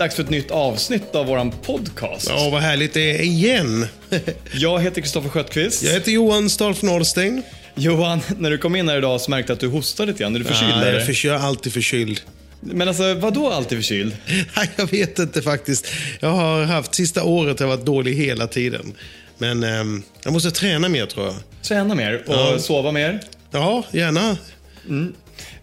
Dags 0.00 0.14
för 0.14 0.22
ett 0.22 0.30
nytt 0.30 0.50
avsnitt 0.50 1.14
av 1.14 1.26
våran 1.26 1.50
podcast. 1.50 2.26
Ja, 2.28 2.48
vad 2.52 2.62
härligt 2.62 2.94
det 2.94 3.10
är 3.16 3.22
igen. 3.22 3.86
Jag 4.52 4.82
heter 4.82 5.00
Kristoffer 5.00 5.28
Sköttqvist. 5.28 5.82
Jag 5.82 5.92
heter 5.92 6.12
Johan 6.12 6.50
Stolf 6.50 6.82
Norrstein. 6.82 7.42
Johan, 7.74 8.20
när 8.38 8.50
du 8.50 8.58
kom 8.58 8.76
in 8.76 8.88
här 8.88 8.98
idag 8.98 9.20
så 9.20 9.30
märkte 9.30 9.50
jag 9.50 9.54
att 9.54 9.60
du 9.60 9.68
hostade 9.68 10.12
lite 10.12 10.22
grann. 10.22 10.34
Är 10.34 10.38
du 10.38 10.44
förkyld? 10.44 10.70
Ja, 10.72 10.86
jag, 10.86 11.10
jag 11.24 11.34
är 11.42 11.46
alltid 11.46 11.72
förkyld. 11.72 12.20
Men 12.60 12.88
alltså, 12.88 13.14
vad 13.14 13.34
då 13.34 13.50
alltid 13.50 13.78
förkyld? 13.78 14.16
Jag 14.76 14.90
vet 14.90 15.18
inte 15.18 15.42
faktiskt. 15.42 15.86
Jag 16.20 16.28
har 16.28 16.62
haft, 16.64 16.94
sista 16.94 17.22
året 17.24 17.60
har 17.60 17.66
jag 17.68 17.76
varit 17.76 17.86
dålig 17.86 18.14
hela 18.14 18.46
tiden. 18.46 18.92
Men 19.38 19.62
ehm, 19.64 20.02
jag 20.24 20.32
måste 20.32 20.50
träna 20.50 20.88
mer 20.88 21.06
tror 21.06 21.26
jag. 21.26 21.34
Träna 21.62 21.94
mer 21.94 22.22
och 22.26 22.34
Ja. 22.34 22.58
sova 22.58 22.92
mer. 22.92 23.20
Ja, 23.50 23.84
gärna. 23.92 24.36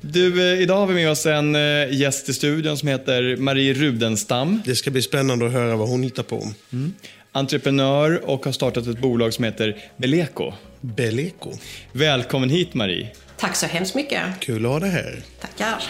Du, 0.10 0.54
eh, 0.54 0.62
idag 0.62 0.78
har 0.78 0.88
vi 0.88 0.94
med 0.94 1.12
oss 1.12 1.26
en 1.26 1.56
eh, 1.56 1.94
gäst 1.94 2.30
i 2.30 2.34
studion 2.34 2.78
som 2.78 2.88
heter 2.88 3.36
Marie 3.38 3.74
Rudenstam. 3.74 4.62
Det 4.66 4.76
ska 4.76 4.92
bli 4.92 5.02
spännande 5.02 5.46
att 5.46 5.52
höra 5.52 5.76
vad 5.76 5.90
hon 5.90 6.04
hittar 6.04 6.24
på. 6.24 6.52
Entreprenör 7.32 8.30
och 8.30 8.46
har 8.46 8.52
startat 8.52 8.88
ett 8.88 9.00
bolag 9.00 9.34
som 9.34 9.44
heter 9.44 9.78
Beleko. 9.98 10.54
Beleko. 10.82 11.54
Välkommen 11.92 12.50
hit 12.50 12.74
Marie. 12.74 13.08
Tack 13.38 13.56
så 13.56 13.66
hemskt 13.66 13.96
mycket. 13.96 14.22
Kul 14.40 14.66
att 14.66 14.72
ha 14.72 14.80
det 14.80 14.88
här. 14.88 15.20
Tackar. 15.42 15.84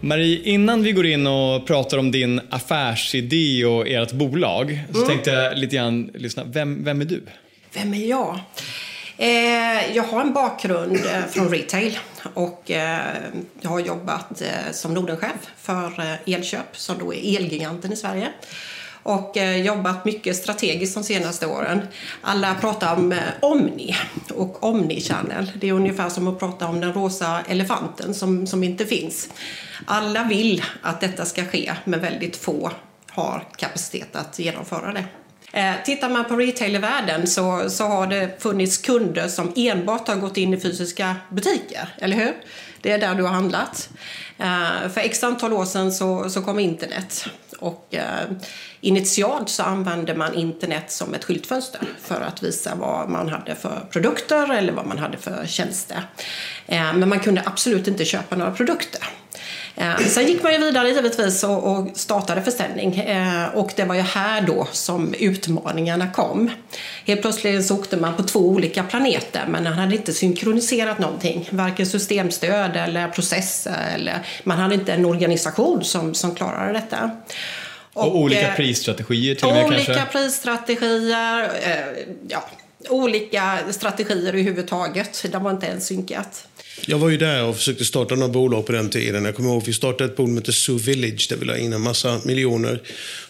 Marie, 0.00 0.40
innan 0.44 0.82
vi 0.82 0.92
går 0.92 1.06
in 1.06 1.26
och 1.26 1.66
pratar 1.66 1.98
om 1.98 2.10
din 2.10 2.40
affärsidé 2.50 3.64
och 3.64 3.88
ert 3.88 4.12
bolag 4.12 4.84
så 4.92 5.06
tänkte 5.06 5.30
jag 5.30 5.58
lite 5.58 5.76
grann 5.76 6.10
lyssna. 6.14 6.44
Vem, 6.44 6.84
vem 6.84 7.00
är 7.00 7.04
du? 7.04 7.22
Vem 7.74 7.94
är 7.94 8.06
jag? 8.06 8.40
Eh, 9.16 9.96
jag 9.96 10.02
har 10.02 10.20
en 10.20 10.32
bakgrund 10.32 10.96
eh, 10.96 11.24
från 11.30 11.48
retail 11.48 11.98
och 12.34 12.70
eh, 12.70 13.16
jag 13.60 13.70
har 13.70 13.80
jobbat 13.80 14.42
eh, 14.42 14.72
som 14.72 14.94
Nordenchef 14.94 15.50
för 15.56 16.00
eh, 16.00 16.34
Elköp 16.34 16.76
som 16.76 16.98
då 16.98 17.14
är 17.14 17.36
Elgiganten 17.36 17.92
i 17.92 17.96
Sverige. 17.96 18.28
Och 19.02 19.36
eh, 19.36 19.56
jobbat 19.56 20.04
mycket 20.04 20.36
strategiskt 20.36 20.94
de 20.94 21.04
senaste 21.04 21.46
åren. 21.46 21.82
Alla 22.20 22.54
pratar 22.54 22.96
om 22.96 23.12
eh, 23.12 23.18
Omni 23.40 23.96
och 24.34 24.64
Omni-channel. 24.64 25.50
Det 25.54 25.68
är 25.68 25.72
ungefär 25.72 26.08
som 26.08 26.28
att 26.28 26.38
prata 26.38 26.66
om 26.66 26.80
den 26.80 26.92
rosa 26.92 27.40
elefanten 27.48 28.14
som, 28.14 28.46
som 28.46 28.64
inte 28.64 28.86
finns. 28.86 29.28
Alla 29.86 30.24
vill 30.24 30.64
att 30.82 31.00
detta 31.00 31.24
ska 31.24 31.44
ske 31.44 31.74
men 31.84 32.00
väldigt 32.00 32.36
få 32.36 32.70
har 33.10 33.46
kapacitet 33.56 34.16
att 34.16 34.38
genomföra 34.38 34.92
det. 34.92 35.04
Eh, 35.54 35.72
Tittar 35.84 36.08
man 36.08 36.24
på 36.24 36.36
retailvärlden 36.36 37.26
så, 37.26 37.70
så 37.70 37.84
har 37.84 38.06
det 38.06 38.42
funnits 38.42 38.78
kunder 38.78 39.28
som 39.28 39.52
enbart 39.56 40.08
har 40.08 40.16
gått 40.16 40.36
in 40.36 40.54
i 40.54 40.60
fysiska 40.60 41.16
butiker, 41.30 41.88
eller 41.98 42.16
hur? 42.16 42.32
Det 42.80 42.92
är 42.92 42.98
där 42.98 43.14
du 43.14 43.22
har 43.22 43.30
handlat. 43.30 43.88
Eh, 44.38 44.88
För 44.94 45.00
x 45.00 45.24
antal 45.24 45.52
år 45.52 45.64
sedan 45.64 45.92
så, 45.92 46.30
så 46.30 46.42
kom 46.42 46.58
internet. 46.58 47.26
Och 47.58 47.94
eh, 47.94 48.30
initialt 48.80 49.48
så 49.48 49.62
använde 49.62 50.14
man 50.14 50.34
internet 50.34 50.90
som 50.90 51.14
ett 51.14 51.24
skyltfönster 51.24 51.80
för 52.02 52.20
att 52.20 52.42
visa 52.42 52.74
vad 52.74 53.08
man 53.08 53.28
hade 53.28 53.54
för 53.54 53.86
produkter 53.90 54.52
eller 54.54 54.72
vad 54.72 54.86
man 54.86 54.98
hade 54.98 55.16
för 55.18 55.46
tjänster. 55.46 56.02
Eh, 56.66 56.92
Men 56.94 57.08
man 57.08 57.20
kunde 57.20 57.42
absolut 57.46 57.88
inte 57.88 58.04
köpa 58.04 58.36
några 58.36 58.50
produkter. 58.52 59.02
Eh, 59.76 59.96
Sen 59.96 60.26
gick 60.26 60.42
man 60.42 60.52
ju 60.52 60.58
vidare 60.58 60.88
givetvis 60.88 61.44
och, 61.44 61.72
och 61.72 61.88
startade 61.94 62.42
försäljning 62.42 62.94
eh, 62.96 63.54
och 63.54 63.72
det 63.76 63.84
var 63.84 63.94
ju 63.94 64.00
här 64.00 64.40
då 64.40 64.68
som 64.72 65.14
utmaningarna 65.14 66.10
kom. 66.10 66.50
Helt 67.04 67.22
plötsligt 67.22 67.66
så 67.66 67.74
åkte 67.74 67.96
man 67.96 68.16
på 68.16 68.22
två 68.22 68.40
olika 68.40 68.82
planeter 68.82 69.44
men 69.48 69.64
man 69.64 69.72
hade 69.72 69.96
inte 69.96 70.12
synkroniserat 70.12 70.98
någonting, 70.98 71.48
varken 71.50 71.86
systemstöd 71.86 72.76
eller 72.76 73.08
processer 73.08 73.92
eller 73.94 74.26
man 74.44 74.58
hade 74.58 74.74
inte 74.74 74.92
en 74.92 75.04
organisation 75.04 75.84
som, 75.84 76.14
som 76.14 76.34
klarade 76.34 76.72
detta. 76.72 77.10
Och, 77.92 78.16
olika 78.16 78.48
eh, 78.48 78.54
prisstrategier 78.54 79.34
till 79.34 79.46
och 79.46 79.54
med 79.54 79.64
olika 79.64 79.94
kanske? 79.94 80.18
prisstrategier, 80.18 81.50
ja, 82.28 82.44
olika 82.88 83.58
strategier 83.70 84.28
överhuvudtaget. 84.28 85.24
Det 85.32 85.38
var 85.38 85.50
inte 85.50 85.66
ens 85.66 85.86
synkat. 85.86 86.46
Jag 86.86 86.98
var 86.98 87.08
ju 87.08 87.16
där 87.16 87.44
och 87.44 87.56
försökte 87.56 87.84
starta 87.84 88.14
några 88.14 88.32
bolag 88.32 88.66
på 88.66 88.72
den 88.72 88.90
tiden. 88.90 89.24
Jag 89.24 89.34
kommer 89.34 89.50
ihåg 89.50 89.62
att 89.62 89.68
vi 89.68 89.72
startade 89.72 90.04
ett 90.10 90.16
bolag 90.16 90.28
som 90.28 90.36
hette 90.36 90.52
Zoo 90.52 90.78
Village 90.78 91.26
där 91.30 91.36
vi 91.36 91.44
la 91.46 91.56
in 91.56 91.72
en 91.72 91.80
massa 91.80 92.20
miljoner. 92.24 92.80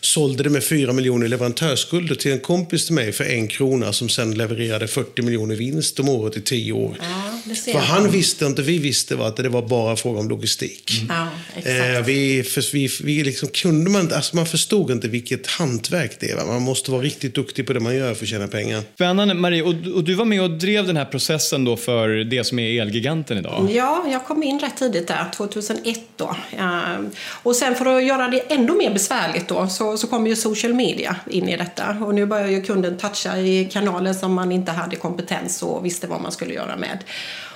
Sålde 0.00 0.42
det 0.42 0.50
med 0.50 0.64
fyra 0.64 0.92
miljoner 0.92 1.26
i 1.26 1.28
leverantörsskulder 1.28 2.14
till 2.14 2.32
en 2.32 2.40
kompis 2.40 2.86
till 2.86 2.94
mig 2.94 3.12
för 3.12 3.24
en 3.24 3.48
krona 3.48 3.92
som 3.92 4.08
sen 4.08 4.34
levererade 4.34 4.86
40 4.86 5.22
miljoner 5.22 5.56
vinst 5.56 6.00
om 6.00 6.08
året 6.08 6.36
i 6.36 6.40
tio 6.40 6.72
år. 6.72 6.96
Ja, 7.00 7.40
Vad 7.74 7.82
han 7.82 8.10
visste 8.10 8.44
och 8.44 8.50
inte 8.50 8.62
vi 8.62 8.78
visste 8.78 9.16
var 9.16 9.28
att 9.28 9.36
det 9.36 9.48
var 9.48 9.62
bara 9.68 9.96
fråga 9.96 10.20
om 10.20 10.28
logistik. 10.28 10.90
Ja, 11.08 11.28
exakt. 11.56 11.96
Eh, 11.96 12.04
vi, 12.06 12.42
för, 12.42 12.72
vi, 12.72 12.88
vi 13.02 13.24
liksom 13.24 13.48
kunde 13.48 13.90
man, 13.90 14.00
inte- 14.02 14.16
alltså 14.16 14.36
man 14.36 14.46
förstod 14.46 14.90
inte 14.90 15.08
vilket 15.08 15.46
hantverk 15.46 16.16
det 16.20 16.30
är. 16.30 16.36
Va? 16.36 16.44
Man 16.46 16.62
måste 16.62 16.90
vara 16.90 17.02
riktigt 17.02 17.34
duktig 17.34 17.66
på 17.66 17.72
det 17.72 17.80
man 17.80 17.96
gör 17.96 18.14
för 18.14 18.24
att 18.24 18.28
tjäna 18.28 18.48
pengar. 18.48 18.82
Spännande. 18.94 19.34
Marie, 19.34 19.62
och, 19.62 19.74
och 19.94 20.04
du 20.04 20.14
var 20.14 20.24
med 20.24 20.42
och 20.42 20.50
drev 20.50 20.86
den 20.86 20.96
här 20.96 21.04
processen 21.04 21.64
då 21.64 21.76
för 21.76 22.08
det 22.24 22.44
som 22.44 22.58
är 22.58 22.80
Elgiganten 22.82 23.33
idag. 23.38 23.70
Ja, 23.70 24.04
jag 24.08 24.24
kom 24.24 24.42
in 24.42 24.58
rätt 24.58 24.76
tidigt 24.76 25.08
där, 25.08 25.30
2001 25.34 26.00
då. 26.16 26.36
Eh, 26.58 27.00
och 27.42 27.56
sen 27.56 27.74
för 27.74 27.86
att 27.86 28.04
göra 28.04 28.28
det 28.28 28.52
ännu 28.52 28.72
mer 28.72 28.90
besvärligt 28.90 29.48
då 29.48 29.68
så, 29.68 29.96
så 29.96 30.06
kom 30.06 30.26
ju 30.26 30.36
social 30.36 30.74
media 30.74 31.16
in 31.30 31.48
i 31.48 31.56
detta. 31.56 31.96
Och 32.00 32.14
nu 32.14 32.26
börjar 32.26 32.48
ju 32.48 32.62
kunden 32.62 32.98
toucha 32.98 33.38
i 33.38 33.64
kanaler 33.72 34.12
som 34.12 34.34
man 34.34 34.52
inte 34.52 34.72
hade 34.72 34.96
kompetens 34.96 35.62
och 35.62 35.84
visste 35.84 36.06
vad 36.06 36.20
man 36.20 36.32
skulle 36.32 36.54
göra 36.54 36.76
med. 36.76 37.04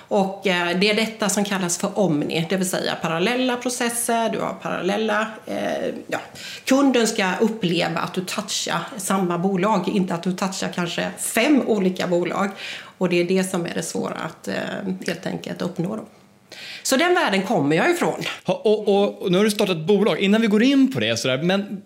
Och 0.08 0.46
eh, 0.46 0.78
det 0.78 0.90
är 0.90 0.94
detta 0.94 1.28
som 1.28 1.44
kallas 1.44 1.78
för 1.78 1.98
Omni, 1.98 2.46
det 2.48 2.56
vill 2.56 2.70
säga 2.70 2.94
parallella 2.94 3.56
processer, 3.56 4.30
du 4.30 4.40
har 4.40 4.52
parallella... 4.52 5.26
Eh, 5.46 5.94
ja. 6.06 6.18
Kunden 6.64 7.06
ska 7.06 7.32
uppleva 7.40 8.00
att 8.00 8.14
du 8.14 8.24
touchar 8.24 8.80
samma 8.96 9.38
bolag, 9.38 9.88
inte 9.88 10.14
att 10.14 10.22
du 10.22 10.32
touchar 10.32 10.68
kanske 10.74 11.10
fem 11.18 11.62
olika 11.66 12.06
bolag. 12.06 12.50
Och 12.98 13.08
det 13.08 13.20
är 13.20 13.24
det 13.24 13.44
som 13.50 13.66
är 13.66 13.74
det 13.74 13.82
svåra 13.82 14.14
att 14.14 14.48
eh, 14.48 14.54
helt 15.06 15.26
enkelt 15.26 15.62
uppnå. 15.62 15.96
Då. 15.96 16.04
Så 16.82 16.96
den 16.96 17.14
världen 17.14 17.42
kommer 17.42 17.76
jag 17.76 17.90
ifrån. 17.90 18.20
Ha, 18.46 18.54
och, 18.54 18.88
och, 18.88 19.22
och 19.22 19.32
nu 19.32 19.38
har 19.38 19.44
du 19.44 19.50
startat 19.50 19.76
ett 19.76 19.86
bolag. 19.86 20.18
Innan 20.18 20.40
vi 20.40 20.46
går 20.46 20.62
in 20.62 20.92
på 20.92 21.00
det, 21.00 21.16
sådär, 21.16 21.38
men 21.42 21.82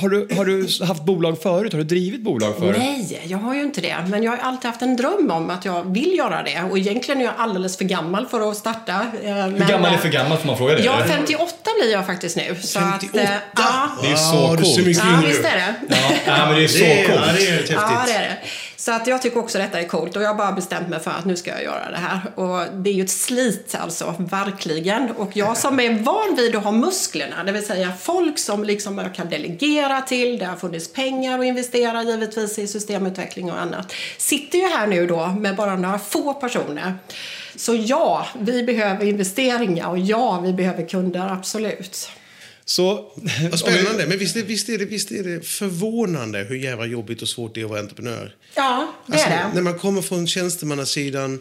har 0.00 0.08
du, 0.08 0.28
har 0.36 0.44
du 0.44 0.84
haft 0.86 1.02
bolag 1.04 1.42
förut? 1.42 1.72
Har 1.72 1.78
du 1.78 1.84
drivit 1.84 2.20
bolag 2.24 2.58
förut? 2.58 2.76
Nej, 2.78 3.22
jag 3.26 3.38
har 3.38 3.54
ju 3.54 3.62
inte 3.62 3.80
det. 3.80 3.96
Men 4.08 4.22
jag 4.22 4.30
har 4.30 4.38
alltid 4.38 4.64
haft 4.70 4.82
en 4.82 4.96
dröm 4.96 5.30
om 5.30 5.50
att 5.50 5.64
jag 5.64 5.92
vill 5.94 6.18
göra 6.18 6.42
det. 6.42 6.62
Och 6.70 6.78
egentligen 6.78 7.20
är 7.20 7.24
jag 7.24 7.34
alldeles 7.38 7.78
för 7.78 7.84
gammal 7.84 8.26
för 8.26 8.50
att 8.50 8.56
starta. 8.56 8.92
eh, 9.22 9.34
Hur 9.34 9.68
gammal 9.68 9.94
är 9.94 9.98
för 9.98 10.08
gammal? 10.08 10.38
Får 10.38 10.46
man 10.46 10.56
fråga 10.58 10.74
det? 10.74 10.82
Ja, 10.82 10.96
eller? 10.96 11.06
58 11.14 11.54
blir 11.80 11.92
jag 11.92 12.06
faktiskt 12.06 12.36
nu. 12.36 12.56
Så 12.60 12.80
58? 12.80 13.20
Att, 13.22 13.28
eh, 13.28 13.36
ja, 13.56 13.88
Det 14.02 14.08
är 14.10 14.16
så 14.16 14.30
ser 14.56 14.62
coolt. 14.62 14.86
mycket 14.86 15.02
ja, 15.04 15.22
visst 15.26 15.44
är 15.44 15.56
det. 15.56 15.74
Ja, 16.26 16.46
men 16.46 16.54
det 16.56 16.64
är 16.64 16.68
så 16.68 16.78
coolt. 17.12 17.20
ja, 17.26 17.32
det 17.38 17.48
är. 17.48 17.72
Ja, 17.72 18.02
det 18.06 18.12
är 18.12 18.20
det. 18.20 18.36
Så 18.76 18.92
att 18.92 19.06
jag 19.06 19.22
tycker 19.22 19.38
också 19.38 19.58
detta 19.58 19.80
är 19.80 19.88
coolt 19.88 20.16
och 20.16 20.22
jag 20.22 20.28
har 20.28 20.34
bara 20.34 20.52
bestämt 20.52 20.88
mig 20.88 21.00
för 21.00 21.10
att 21.10 21.24
nu 21.24 21.36
ska 21.36 21.50
jag 21.50 21.62
göra 21.62 21.90
det 21.90 21.96
här. 21.96 22.20
Och 22.34 22.72
det 22.72 22.90
är 22.90 22.94
ju 22.94 23.02
ett 23.02 23.10
slit 23.10 23.74
alltså, 23.80 24.14
verkligen. 24.18 25.10
Och 25.10 25.36
jag 25.36 25.56
som 25.56 25.80
är 25.80 25.90
van 26.02 26.36
vid 26.36 26.56
att 26.56 26.64
ha 26.64 26.72
musklerna, 26.72 27.44
det 27.44 27.52
vill 27.52 27.66
säga 27.66 27.92
folk 28.00 28.38
som 28.38 28.64
liksom 28.64 28.98
jag 28.98 29.14
kan 29.14 29.28
delegera 29.28 30.00
till, 30.00 30.38
det 30.38 30.44
har 30.44 30.56
funnits 30.56 30.92
pengar 30.92 31.38
att 31.38 31.44
investera 31.44 32.02
givetvis 32.02 32.58
i 32.58 32.66
systemutveckling 32.66 33.50
och 33.50 33.60
annat, 33.60 33.92
sitter 34.18 34.58
ju 34.58 34.68
här 34.68 34.86
nu 34.86 35.06
då 35.06 35.26
med 35.26 35.56
bara 35.56 35.76
några 35.76 35.98
få 35.98 36.34
personer. 36.34 36.94
Så 37.56 37.74
ja, 37.74 38.26
vi 38.38 38.62
behöver 38.62 39.04
investeringar 39.04 39.88
och 39.88 39.98
ja, 39.98 40.40
vi 40.40 40.52
behöver 40.52 40.88
kunder, 40.88 41.28
absolut. 41.32 42.10
Så, 42.68 43.12
Vad 43.50 43.58
spännande. 43.58 44.06
Men 44.06 44.18
visst 44.18 44.36
är, 44.36 44.42
visst, 44.42 44.68
är 44.68 44.78
det, 44.78 44.84
visst 44.84 45.10
är 45.10 45.22
det 45.24 45.46
förvånande 45.46 46.38
hur 46.48 46.56
jävla 46.56 46.86
jobbigt 46.86 47.22
och 47.22 47.28
svårt 47.28 47.54
det 47.54 47.60
är 47.60 47.64
att 47.64 47.70
vara 47.70 47.80
entreprenör? 47.80 48.34
Ja, 48.54 48.92
det 49.06 49.12
Alltså, 49.12 49.28
är 49.28 49.30
det. 49.48 49.50
När 49.54 49.62
man 49.62 49.78
kommer 49.78 50.02
från 50.02 50.26
tjänstemannasidan. 50.26 51.40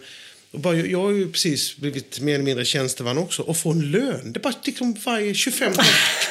Och 0.51 0.59
bara, 0.61 0.75
jag 0.75 1.01
har 1.01 1.11
ju 1.11 1.31
precis 1.31 1.77
blivit 1.77 2.19
mer 2.19 2.33
eller 2.35 2.43
mindre 2.43 2.65
tjänsteman 2.65 3.17
också. 3.17 3.41
Och 3.41 3.57
få 3.57 3.71
en 3.71 3.91
lön. 3.91 4.31
Det 4.33 4.39
är 4.39 4.41
bara 4.41 4.53
liksom 4.65 4.95
varje 5.05 5.33
25 5.33 5.73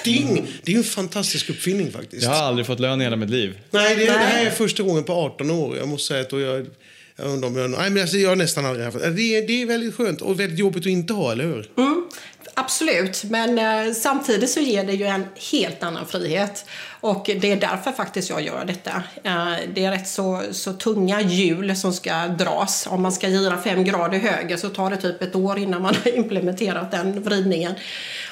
ding. 0.05 0.46
Det 0.62 0.70
är 0.70 0.75
ju 0.75 0.79
en 0.79 0.85
fantastisk 0.85 1.50
uppfinning 1.50 1.93
faktiskt. 1.93 2.23
jag 2.23 2.31
har 2.31 2.43
aldrig 2.43 2.67
fått 2.67 2.81
lön 2.81 3.00
i 3.00 3.05
hela 3.05 3.17
mitt 3.17 3.31
liv. 3.31 3.58
Nej, 3.70 3.97
det, 3.97 4.05
det 4.05 4.11
här 4.12 4.47
är 4.47 4.50
första 4.50 4.82
gången 4.82 5.05
på 5.05 5.12
18 5.12 5.50
år. 5.50 5.76
Jag 5.76 5.88
måste 5.88 6.08
säga 6.08 6.20
att 6.20 6.31
då 6.31 6.40
jag... 6.40 6.67
Jag 7.17 7.26
undrar 7.26 7.49
om 7.49 7.56
jag, 7.56 7.70
nej, 7.70 7.90
men 7.90 8.02
alltså, 8.02 8.17
jag 8.17 8.29
har 8.29 8.37
nästan 8.37 8.67
aldrig 8.67 8.85
haft 8.85 8.99
det. 9.00 9.06
är- 9.06 9.47
Det 9.47 9.62
är 9.62 9.67
väldigt 9.67 9.94
skönt 9.94 10.20
och 10.20 10.40
väldigt 10.40 10.58
jobbigt 10.58 10.82
att 10.82 10.87
inte 10.87 11.12
ha, 11.12 11.32
eller 11.32 11.44
hur? 11.44 11.69
Absolut, 12.56 13.25
men 13.25 13.59
eh, 13.59 13.93
samtidigt 13.93 14.51
så 14.51 14.61
ger 14.61 14.85
det 14.85 14.93
ju 14.93 15.05
en 15.05 15.25
helt 15.53 15.83
annan 15.83 16.06
frihet. 16.06 16.65
Och 17.01 17.31
det 17.41 17.53
är 17.53 17.56
därför 17.56 17.93
faktiskt 17.93 18.31
jag 18.31 18.43
gör 18.43 18.65
detta. 18.65 19.03
Eh, 19.23 19.55
det 19.75 19.85
är 19.85 19.91
rätt 19.91 20.09
så, 20.09 20.43
så 20.53 20.73
tunga 20.73 21.21
hjul 21.21 21.77
som 21.77 21.93
ska 21.93 22.27
dras. 22.27 22.87
Om 22.91 23.03
man 23.03 23.12
ska 23.12 23.29
gira 23.29 23.59
fem 23.59 23.85
grader 23.85 24.19
höger 24.19 24.56
så 24.56 24.69
tar 24.69 24.91
det 24.91 24.97
typ 24.97 25.23
ett 25.23 25.35
år 25.35 25.59
innan 25.59 25.83
man 25.83 25.95
har 26.05 26.17
implementerat 26.17 26.91
den 26.91 27.23
vridningen. 27.23 27.75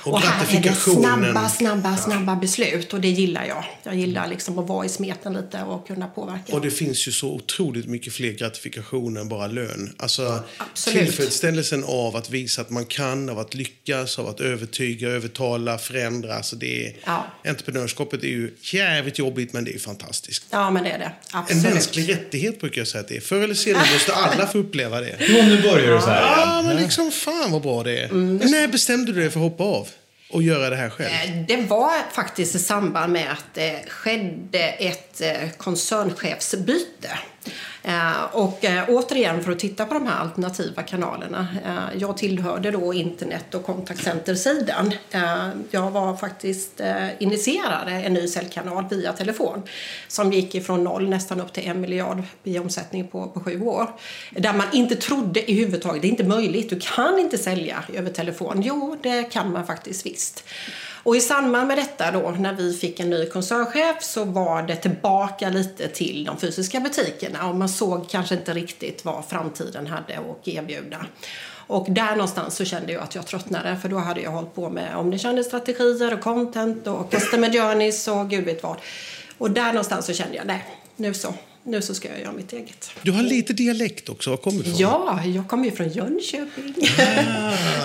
Och 0.05 0.21
här 0.21 0.45
är 0.45 0.47
det 0.47 0.53
gratifikationen. 0.69 1.33
snabba, 1.33 1.49
snabba, 1.49 1.97
snabba 1.97 2.37
beslut 2.37 2.93
och 2.93 3.01
det 3.01 3.09
gillar 3.09 3.45
jag. 3.45 3.65
Jag 3.83 3.95
gillar 3.95 4.29
liksom 4.29 4.59
att 4.59 4.69
vara 4.69 4.87
i 4.87 4.89
smeten 4.89 5.33
lite 5.33 5.63
och 5.63 5.87
kunna 5.87 6.07
påverka. 6.07 6.55
Och 6.55 6.61
det 6.61 6.71
finns 6.71 7.09
ju 7.09 7.13
så 7.13 7.29
otroligt 7.33 7.87
mycket 7.87 8.13
fler 8.13 8.33
gratifikationer 8.33 9.21
än 9.21 9.29
bara 9.29 9.47
lön. 9.47 9.95
Alltså 9.99 10.43
Absolut. 10.57 10.99
tillfredsställelsen 11.05 11.85
av 11.85 12.17
att 12.17 12.31
visa 12.31 12.63
att 12.63 12.71
man 12.71 12.85
kan, 12.85 13.29
av 13.29 13.39
att 13.39 13.55
lyckas, 13.55 14.19
av 14.19 14.29
att 14.29 14.41
övertyga, 14.41 15.09
övertala, 15.09 15.79
förändra. 15.79 16.35
Alltså 16.35 16.57
det 16.57 16.87
är, 16.87 16.93
Ja. 17.07 17.27
Entreprenörskapet 17.45 18.23
är 18.23 18.29
ju 18.29 18.55
jävligt 18.61 19.19
jobbigt 19.19 19.53
men 19.53 19.65
det 19.65 19.75
är 19.75 19.79
fantastiskt. 19.79 20.45
Ja, 20.51 20.71
men 20.71 20.85
det 20.85 20.91
är 20.91 20.99
det. 20.99 21.05
En 21.05 21.39
Absolut. 21.39 21.65
mänsklig 21.65 22.09
rättighet 22.09 22.61
brukar 22.61 22.81
jag 22.81 22.89
säga 22.89 23.01
att 23.01 23.09
det 23.09 23.17
är. 23.17 23.21
Förr 23.21 23.43
eller 23.43 23.55
senare 23.55 23.87
måste 23.93 24.13
alla 24.15 24.47
få 24.47 24.59
uppleva 24.59 25.01
det. 25.01 25.17
Jo, 25.21 25.37
nu 25.43 25.63
börjar 25.63 25.95
du 25.95 26.01
så 26.01 26.07
här 26.07 26.23
Ja, 26.41 26.63
men 26.63 26.77
liksom 26.77 27.11
fan 27.11 27.53
vad 27.53 27.63
bra 27.63 27.83
det 27.83 27.99
är. 27.99 28.05
Mm. 28.05 28.37
När 28.37 28.69
bestämde 28.69 29.13
du 29.13 29.21
dig 29.21 29.31
för 29.31 29.41
att 29.41 29.51
hoppa 29.51 29.65
av 29.65 29.89
och 30.33 30.43
göra 30.43 30.71
det 30.71 30.77
här 30.77 30.91
själv? 30.91 31.11
Eh, 31.11 31.47
det 31.49 31.57
var 31.57 32.13
faktiskt 32.13 32.55
i 32.55 32.59
samband 32.59 33.13
med 33.13 33.33
att 33.33 33.45
det 33.55 33.85
skedde 33.89 34.59
ett 34.59 35.21
eh, 35.21 35.51
koncernchefsbyte. 35.57 37.19
Eh, 37.85 38.25
och 38.33 38.65
eh, 38.65 38.85
återigen 38.89 39.43
för 39.45 39.53
att 39.53 39.59
titta 39.59 39.85
på 39.85 39.95
de 39.95 40.07
här 40.07 40.21
alternativa 40.21 40.83
kanalerna. 40.83 41.49
Eh, 41.65 41.99
jag 42.01 42.17
tillhörde 42.17 42.71
då 42.71 42.95
internet 42.95 43.55
och 43.55 43.65
kontaktcentersidan. 43.65 44.93
Jag 45.71 45.91
var 45.91 46.17
faktiskt 46.17 46.81
initierade 47.19 47.91
en 47.91 48.15
ny 48.15 48.29
säljkanal 48.29 48.85
via 48.91 49.13
telefon 49.13 49.63
som 50.09 50.33
gick 50.33 50.55
ifrån 50.55 50.85
noll 50.85 51.09
nästan 51.09 51.41
upp 51.41 51.53
till 51.53 51.69
en 51.69 51.81
miljard 51.81 52.23
i 52.45 52.59
omsättning 52.59 53.09
på, 53.09 53.27
på 53.27 53.41
sju 53.41 53.63
år. 53.63 53.91
Där 54.31 54.53
man 54.53 54.67
inte 54.73 54.97
trodde 54.97 55.51
i 55.51 55.55
huvudtaget, 55.55 56.03
det 56.03 56.09
är 56.09 56.11
inte 56.11 56.25
möjligt, 56.25 56.71
du 56.71 56.81
kan 56.81 57.19
inte 57.19 57.39
sälja 57.39 57.85
över 57.95 58.11
telefon. 58.11 58.63
Jo, 58.65 58.97
det 59.03 59.23
kan 59.23 59.53
man 59.53 59.67
faktiskt 59.67 60.07
visst. 60.07 60.45
Och 61.05 61.17
i 61.17 61.21
samband 61.21 61.69
med 61.69 61.79
detta 61.79 62.11
då, 62.11 62.31
när 62.31 62.53
vi 62.53 62.75
fick 62.75 63.01
en 63.01 63.11
ny 63.11 63.27
koncernchef 63.27 64.03
så 64.03 64.25
var 64.25 64.63
det 64.63 64.77
tillbaka 64.77 65.49
lite 65.49 65.89
till 65.89 66.25
de 66.25 66.39
fysiska 66.39 66.81
butikerna 66.81 67.49
och 67.49 67.57
man 67.57 67.69
såg 67.69 68.09
kanske 68.09 68.35
inte 68.35 68.53
riktigt 68.55 69.05
vad 69.05 69.25
framtiden 69.25 69.87
hade 69.87 70.19
att 70.19 70.49
erbjuda. 70.49 71.07
Och 71.67 71.87
där 71.91 72.11
någonstans 72.11 72.57
så 72.57 72.65
kände 72.65 72.93
jag 72.93 73.03
att 73.03 73.15
jag 73.15 73.27
tröttnade 73.27 73.77
för 73.77 73.89
då 73.89 73.99
hade 73.99 74.21
jag 74.21 74.31
hållit 74.31 74.55
på 74.55 74.71
med 74.71 74.97
omnichannel-strategier 74.97 76.15
och 76.15 76.21
content 76.21 76.87
och 76.87 77.11
customer 77.11 77.51
journeys 77.51 78.09
och 78.09 78.31
gud 78.31 78.45
vet 78.45 78.63
vad. 78.63 78.77
Och 79.39 79.51
där 79.51 79.67
någonstans 79.67 80.07
så 80.07 80.13
kände 80.13 80.37
jag, 80.37 80.47
nej, 80.47 80.65
nu 80.97 81.15
så. 81.15 81.35
Nu 81.65 81.83
så 81.83 81.95
ska 81.95 82.09
jag 82.09 82.21
göra 82.21 82.33
mitt 82.33 82.53
eget. 82.53 82.91
Du 83.03 83.13
har 83.13 83.23
lite 83.23 83.53
dialekt 83.53 84.09
också. 84.09 84.31
Var 84.31 84.37
kommer 84.37 84.63
du 84.63 84.71
ifrån? 84.71 84.81
Ja, 84.81 85.25
jag 85.25 85.49
kommer 85.49 85.65
ju 85.65 85.71
från 85.71 85.89
Jönköping. 85.89 86.75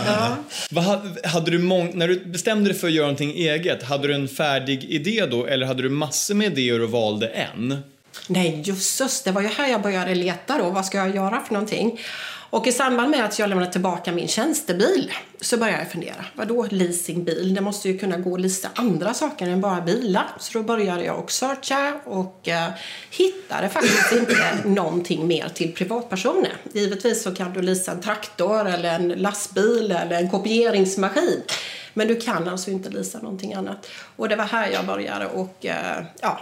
ja. 0.08 0.36
Vad 0.72 0.84
ha- 0.84 1.02
hade 1.24 1.52
du 1.52 1.60
mång- 1.60 1.92
när 1.96 2.08
du 2.08 2.26
bestämde 2.26 2.70
dig 2.70 2.80
för 2.80 2.88
att 2.88 2.94
göra 2.94 3.06
någonting 3.06 3.32
eget, 3.32 3.84
hade 3.84 4.08
du 4.08 4.14
en 4.16 4.28
färdig 4.28 4.84
idé 4.84 5.26
då 5.32 5.46
eller 5.46 5.66
hade 5.66 5.84
du 5.84 5.90
massor 5.90 6.36
med 6.36 6.52
idéer 6.60 6.82
och 6.82 6.92
valde 6.92 7.28
en? 7.28 7.78
Nej, 8.28 8.62
jösses, 8.66 9.22
det 9.24 9.32
var 9.32 9.42
ju 9.42 9.48
här 9.48 9.68
jag 9.68 9.82
började 9.82 10.16
leta 10.16 10.58
då. 10.58 10.70
Vad 10.70 10.86
ska 10.86 10.98
jag 10.98 11.16
göra 11.16 11.42
för 11.48 11.54
någonting? 11.54 12.00
Och 12.50 12.68
i 12.68 12.72
samband 12.72 13.12
med 13.12 13.26
att 13.26 13.40
jag 13.40 13.50
lämnade 13.50 13.72
tillbaka 13.72 14.12
min 14.12 14.28
tjänstebil 14.28 15.12
så 15.42 15.58
började 15.58 15.80
jag 15.80 15.92
fundera. 15.92 16.26
Vadå 16.36 16.68
leasingbil? 16.70 17.54
Det 17.56 17.62
måste 17.62 17.90
ju 17.90 17.98
kunna 17.98 18.18
gå 18.18 18.34
att 18.34 18.42
leasa 18.42 18.70
andra 18.76 19.14
saker 19.14 19.48
än 19.48 19.62
bara 19.62 19.82
bilar. 19.82 20.28
Så 20.40 20.58
då 20.58 20.64
började 20.64 21.04
jag 21.04 21.20
och 21.20 21.32
searcha 21.32 22.00
och 22.04 22.48
eh, 22.48 22.70
hittade 23.12 23.70
faktiskt 23.70 24.12
inte 24.12 24.58
någonting 24.66 25.28
mer 25.28 25.50
till 25.50 25.74
privatpersoner. 25.74 26.54
Givetvis 26.74 27.24
så 27.24 27.36
kan 27.36 27.54
du 27.54 27.62
leasa 27.62 27.92
en 27.92 28.02
traktor 28.02 28.68
eller 28.68 28.96
en 28.96 29.08
lastbil 29.08 29.92
eller 29.92 30.18
en 30.18 30.30
kopieringsmaskin. 30.30 31.42
Men 31.94 32.08
du 32.08 32.16
kan 32.16 32.48
alltså 32.48 32.72
inte 32.72 32.90
leasa 32.90 33.20
någonting 33.20 33.54
annat. 33.54 33.88
Och 34.16 34.30
det 34.30 34.36
var 34.36 34.46
här 34.46 34.70
jag 34.70 34.86
började 34.86 35.26
och 35.28 35.66
eh, 35.66 36.04
ja, 36.22 36.40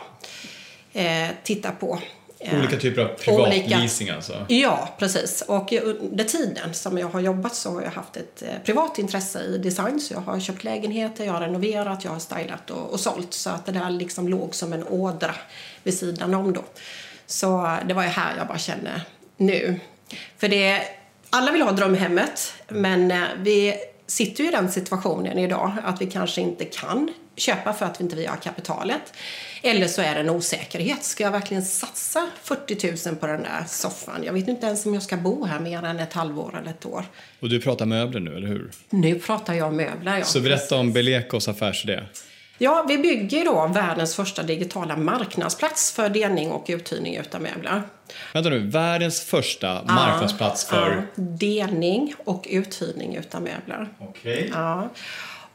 eh, 0.94 1.30
titta 1.44 1.72
på. 1.72 2.00
Olika 2.40 2.78
typer 2.78 3.02
av 3.02 3.08
olika- 3.08 3.24
privatleasing 3.24 4.10
alltså? 4.10 4.46
Ja, 4.48 4.90
precis. 5.00 5.42
Och 5.48 5.74
under 5.74 6.24
tiden 6.24 6.74
som 6.74 6.98
jag 6.98 7.08
har 7.08 7.20
jobbat 7.20 7.56
så 7.56 7.72
har 7.72 7.82
jag 7.82 7.92
haft 7.92 8.18
ett 8.18 8.42
eh, 8.42 8.50
privat 8.66 9.00
intresse 9.00 9.40
i 9.44 9.58
design. 9.58 10.00
Så 10.00 10.14
jag 10.14 10.22
har 10.22 10.40
köpt 10.40 10.64
lägenheter, 10.64 11.26
jag 11.26 11.34
har 11.34 11.42
renoverat, 11.42 12.04
jag 12.04 12.12
har 12.12 12.20
stylat 12.20 12.72
och, 12.72 12.94
och 12.94 13.00
sålt. 13.00 13.34
Så 13.34 13.50
att 13.50 13.66
det 13.66 13.72
där 13.72 13.90
liksom 13.90 14.28
låg 14.28 14.56
som 14.56 14.74
en 14.74 14.84
ådra 14.88 15.36
vid 15.84 15.98
sidan 15.98 16.34
om 16.34 16.54
då. 16.54 16.64
Så 17.28 17.78
det 17.88 17.94
var 17.94 18.04
ju 18.04 18.10
här 18.10 18.34
jag 18.38 18.48
bara 18.48 18.58
kände 18.58 19.02
nu. 19.38 19.80
För 20.38 20.48
det, 20.48 20.82
alla 21.30 21.52
vill 21.52 21.62
ha 21.62 21.72
drömhemmet, 21.72 22.54
men 22.68 23.12
eh, 23.12 23.24
vi 23.38 23.74
sitter 24.08 24.44
ju 24.44 24.50
i 24.50 24.52
den 24.52 24.72
situationen 24.72 25.40
idag 25.40 25.72
att 25.84 26.02
vi 26.02 26.06
kanske 26.06 26.42
inte 26.42 26.66
kan 26.66 27.14
köpa 27.36 27.74
för 27.74 27.86
att 27.86 28.00
vi 28.00 28.04
inte 28.04 28.28
har 28.30 28.38
kapitalet. 28.38 29.14
Eller 29.62 29.88
så 29.88 30.02
är 30.02 30.16
det 30.16 30.20
en 30.20 30.30
osäkerhet. 30.30 31.04
Ska 31.04 31.24
jag 31.24 31.32
verkligen 31.32 31.66
satsa 31.66 32.28
40 32.44 33.10
000 33.10 33.16
på 33.16 33.28
den 33.28 33.44
där 33.44 33.64
soffan? 33.68 34.24
Jag 34.24 34.34
vet 34.34 34.48
inte 34.48 34.66
ens 34.66 34.86
om 34.86 34.94
jag 34.94 35.04
ska 35.04 35.18
bo 35.18 35.46
här 35.46 35.60
mer 35.60 35.84
än 35.84 36.00
ett 36.00 36.14
halvår 36.14 36.60
eller 36.62 36.72
ett 36.72 36.86
år. 36.86 37.04
Och 37.40 37.50
du 37.50 37.62
pratar 37.62 37.86
möbler 37.86 38.20
nu, 38.20 38.36
eller 38.36 38.48
hur? 38.48 38.72
Nu 38.90 39.20
pratar 39.20 39.54
jag 39.54 39.74
möbler. 39.74 40.18
Ja. 40.18 40.24
Så 40.24 40.42
berätta 40.42 40.76
om 40.76 40.94
Belekos 40.94 41.48
affärsidé. 41.48 42.00
Ja, 42.58 42.86
vi 42.88 42.98
bygger 42.98 43.46
då 43.46 43.68
världens 43.68 44.16
första 44.16 44.44
digitala 44.44 44.98
marknadsplats 44.98 45.92
för 45.92 46.10
delning 46.10 46.52
och 46.52 46.66
uthyrning 46.68 47.16
utav 47.16 47.42
möbler. 47.42 47.82
Vänta 48.34 48.50
nu, 48.50 48.60
världens 48.60 49.22
första 49.22 49.84
marknadsplats 49.84 50.66
för... 50.66 51.06
Ja, 51.16 51.24
delning 51.24 52.14
och 52.24 52.48
uthyrning 52.50 53.16
utav 53.16 53.42
möbler. 53.42 53.90
Okej. 54.00 54.52
Ja. 54.54 54.90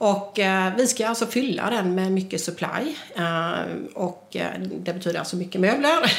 Och 0.01 0.39
eh, 0.39 0.73
vi 0.77 0.87
ska 0.87 1.09
alltså 1.09 1.27
fylla 1.27 1.71
den 1.71 1.95
med 1.95 2.13
mycket 2.13 2.41
supply. 2.41 2.95
Eh, 3.17 3.53
och 3.95 4.37
eh, 4.37 4.61
det 4.61 4.93
betyder 4.93 5.19
alltså 5.19 5.37
mycket 5.37 5.61
möbler. 5.61 6.13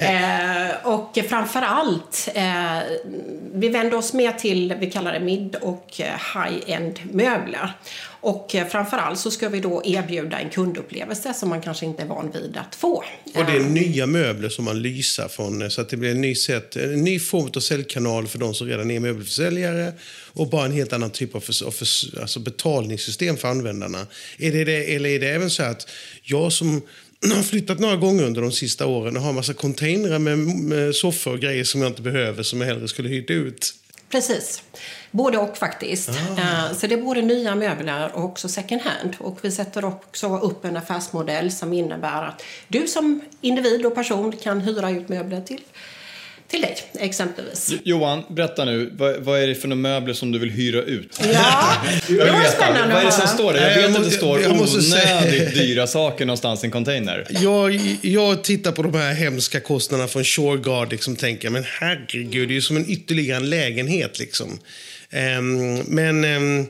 eh, 0.00 0.86
och 0.86 1.18
framför 1.28 1.62
allt, 1.62 2.28
eh, 2.34 2.78
vi 3.54 3.68
vänder 3.68 3.96
oss 3.96 4.12
mer 4.12 4.32
till, 4.32 4.74
vi 4.78 4.90
kallar 4.90 5.12
det 5.12 5.20
mid 5.20 5.56
och 5.60 6.00
eh, 6.00 6.44
high-end 6.44 7.00
möbler. 7.12 7.72
Och 8.24 8.54
eh, 8.54 8.68
framför 8.68 8.96
allt 8.96 9.18
så 9.18 9.30
ska 9.30 9.48
vi 9.48 9.60
då 9.60 9.82
erbjuda 9.84 10.38
en 10.38 10.50
kundupplevelse 10.50 11.34
som 11.34 11.48
man 11.48 11.60
kanske 11.60 11.86
inte 11.86 12.02
är 12.02 12.06
van 12.06 12.30
vid 12.30 12.56
att 12.56 12.74
få. 12.74 13.04
Och 13.34 13.44
det 13.46 13.52
är 13.52 13.60
nya 13.60 14.06
möbler 14.06 14.48
som 14.48 14.64
man 14.64 14.82
lysar 14.82 15.28
från. 15.28 15.70
Så 15.70 15.80
att 15.80 15.88
det 15.88 15.96
blir 15.96 16.10
en 16.10 16.20
ny, 16.20 16.34
sätt, 16.34 16.76
en 16.76 17.04
ny 17.04 17.20
form 17.20 17.50
av 17.56 17.60
säljkanal 17.60 18.28
för 18.28 18.38
de 18.38 18.54
som 18.54 18.66
redan 18.66 18.90
är 18.90 19.00
möbelförsäljare. 19.00 19.92
Och 20.32 20.48
bara 20.48 20.64
en 20.64 20.72
helt 20.72 20.92
annan 20.92 21.10
typ 21.10 21.34
av, 21.34 21.40
för, 21.40 21.70
för, 21.70 22.20
alltså 22.20 22.40
betalningssystem 22.40 23.36
för 23.36 23.48
användarna. 23.48 24.06
Är 24.38 24.52
det 24.52 24.64
det, 24.64 24.94
eller 24.94 25.10
är 25.10 25.20
det 25.20 25.28
även 25.28 25.50
så 25.50 25.62
att 25.62 25.90
jag 26.22 26.52
som 26.52 26.82
har 27.34 27.42
flyttat 27.42 27.78
några 27.78 27.96
gånger 27.96 28.24
under 28.24 28.42
de 28.42 28.52
sista 28.52 28.86
åren 28.86 29.16
och 29.16 29.22
har 29.22 29.28
en 29.28 29.36
massa 29.36 29.54
containrar 29.54 30.18
med, 30.18 30.38
med 30.38 30.94
soffor 30.94 31.32
och 31.32 31.40
grejer 31.40 31.64
som 31.64 31.80
jag 31.80 31.90
inte 31.90 32.02
behöver 32.02 32.42
som 32.42 32.60
jag 32.60 32.68
hellre 32.68 32.88
skulle 32.88 33.08
hyrt 33.08 33.30
ut. 33.30 33.74
Precis. 34.10 34.62
Både 35.14 35.38
och 35.38 35.56
faktiskt. 35.56 36.08
Ah. 36.10 36.40
Eh, 36.40 36.76
Så 36.76 36.86
det 36.86 36.94
är 36.94 37.02
både 37.02 37.22
nya 37.22 37.54
möbler 37.54 38.10
och 38.14 38.24
också 38.24 38.48
second 38.48 38.80
hand. 38.82 39.16
Och 39.18 39.38
vi 39.42 39.50
sätter 39.50 39.84
också 39.84 40.38
upp 40.38 40.64
en 40.64 40.76
affärsmodell 40.76 41.50
som 41.52 41.72
innebär 41.72 42.22
att 42.22 42.42
du 42.68 42.86
som 42.86 43.20
individ 43.40 43.86
och 43.86 43.94
person 43.94 44.32
kan 44.42 44.60
hyra 44.60 44.90
ut 44.90 45.08
möbler 45.08 45.40
till, 45.40 45.60
till 46.48 46.60
dig 46.60 46.76
exempelvis. 46.98 47.72
Johan, 47.84 48.22
berätta 48.28 48.64
nu. 48.64 48.90
Vad, 48.98 49.16
vad 49.16 49.40
är 49.42 49.46
det 49.46 49.54
för 49.54 49.68
några 49.68 49.80
möbler 49.80 50.14
som 50.14 50.32
du 50.32 50.38
vill 50.38 50.50
hyra 50.50 50.82
ut? 50.82 51.20
Ja, 51.32 51.64
det 52.08 52.14
var 52.32 52.44
spännande 52.56 52.94
Vad 52.94 53.02
är 53.02 53.06
det 53.06 53.12
som 53.12 53.28
står 53.28 53.52
där? 53.52 53.60
Jag 53.70 53.76
vet 53.82 53.90
jag 53.90 53.96
att 53.98 54.04
det 54.04 54.16
står 54.16 54.40
jag 54.40 54.56
måste 54.56 54.82
säga- 54.82 55.18
onödigt 55.18 55.54
dyra 55.54 55.86
saker 55.86 56.26
någonstans 56.26 56.62
i 56.64 56.66
en 56.66 56.70
container. 56.70 57.26
Jag, 57.30 57.80
jag 58.02 58.44
tittar 58.44 58.72
på 58.72 58.82
de 58.82 58.94
här 58.94 59.14
hemska 59.14 59.60
kostnaderna 59.60 60.08
från 60.08 60.24
Shoreguard 60.24 60.90
liksom 60.92 61.16
tänker 61.16 61.50
men 61.50 61.64
herregud, 61.80 62.48
det 62.48 62.52
är 62.52 62.56
ju 62.56 62.62
som 62.62 62.76
en 62.76 62.90
ytterligare 62.90 63.36
en 63.36 63.50
lägenhet 63.50 64.18
liksom. 64.18 64.58
Ehm, 65.14 65.78
men... 65.86 66.24
ehm, 66.24 66.66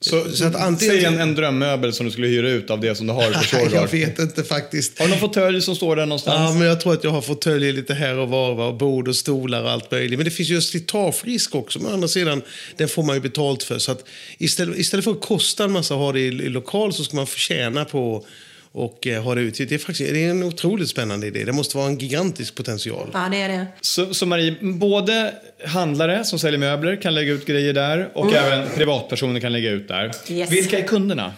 Så, 0.00 0.24
Så 0.32 0.44
att 0.44 0.54
antingen- 0.56 0.94
Säg 0.94 1.04
en, 1.04 1.18
en 1.20 1.34
drömmöbel 1.34 1.92
som 1.92 2.06
du 2.06 2.12
skulle 2.12 2.26
hyra 2.26 2.48
ut 2.50 2.70
av 2.70 2.80
det 2.80 2.94
som 2.94 3.06
du 3.06 3.12
har 3.12 3.22
på 3.22 3.32
jag 3.32 3.44
Shurgard. 3.44 3.90
vet 3.90 4.18
inte 4.18 4.44
faktiskt. 4.44 4.98
Har 4.98 5.06
du 5.06 5.10
någon 5.10 5.20
fåtölj 5.20 5.60
som 5.62 5.76
står 5.76 5.96
där 5.96 6.06
någonstans? 6.06 6.50
Ja, 6.52 6.58
men 6.58 6.68
jag 6.68 6.80
tror 6.80 6.92
att 6.92 7.04
jag 7.04 7.10
har 7.10 7.20
fåtöljer 7.22 7.72
lite 7.72 7.94
här 7.94 8.18
och 8.18 8.28
var, 8.28 8.54
va, 8.54 8.66
och 8.66 8.74
bord 8.74 9.08
och 9.08 9.16
stolar 9.16 9.62
och 9.62 9.70
allt 9.70 9.90
möjligt. 9.90 10.18
Men 10.18 10.24
det 10.24 10.30
finns 10.30 10.48
ju 10.48 10.54
en 10.56 10.62
slitagerisk 10.62 11.54
också. 11.54 11.78
Men 11.78 11.90
å 11.90 11.94
andra 11.94 12.08
sidan, 12.08 12.42
den 12.76 12.88
får 12.88 13.02
man 13.02 13.16
ju 13.16 13.20
betalt 13.20 13.62
för. 13.62 13.78
Så 13.78 13.92
att 13.92 14.04
istället, 14.38 14.78
istället 14.78 15.04
för 15.04 15.12
att 15.12 15.20
kosta 15.20 15.64
en 15.64 15.72
massa 15.72 15.94
att 15.94 16.00
ha 16.00 16.12
det 16.12 16.20
i, 16.20 16.26
i 16.26 16.48
lokal 16.48 16.92
så 16.92 17.04
ska 17.04 17.16
man 17.16 17.26
förtjäna 17.26 17.84
på 17.84 18.26
och 18.74 19.06
eh, 19.06 19.22
ha 19.22 19.34
det 19.34 19.40
ut. 19.40 19.58
Det 19.58 19.72
är, 19.72 19.78
faktiskt, 19.78 20.12
det 20.12 20.24
är 20.24 20.30
en 20.30 20.42
otroligt 20.42 20.88
spännande 20.88 21.26
idé. 21.26 21.44
Det 21.44 21.52
måste 21.52 21.76
vara 21.76 21.86
en 21.86 21.98
gigantisk 21.98 22.54
potential. 22.54 23.10
Ja, 23.12 23.28
det 23.30 23.36
är 23.42 23.48
det. 23.48 23.66
Så, 23.80 24.14
så 24.14 24.26
Marie, 24.26 24.56
både 24.60 25.34
handlare 25.66 26.24
som 26.24 26.38
säljer 26.38 26.58
möbler 26.58 27.02
kan 27.02 27.14
lägga 27.14 27.32
ut 27.32 27.46
grejer 27.46 27.72
där 27.72 28.10
och 28.14 28.34
även 28.34 28.68
privatpersoner 28.74 29.40
kan 29.40 29.52
lägga 29.52 29.70
ut 29.70 29.88
där. 29.88 30.12
Yes. 30.28 30.50
Vilka 30.50 30.78
är 30.78 30.82
kunderna? 30.82 31.34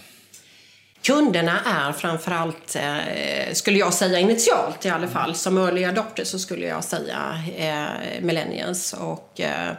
Kunderna 1.03 1.61
är 1.67 1.93
framförallt, 1.93 2.77
eh, 2.77 3.53
skulle 3.53 3.79
jag 3.79 3.95
säga 3.95 4.19
initialt 4.19 4.87
i 4.87 4.89
alla 4.89 5.09
fall, 5.09 5.35
som 5.35 5.59
early 5.59 5.85
adopter 5.85 6.25
så 6.25 6.39
skulle 6.39 6.67
jag 6.67 6.85
säga 6.85 7.41
eh, 7.57 8.23
millennials. 8.23 8.93
Och, 8.93 9.41
eh, 9.41 9.73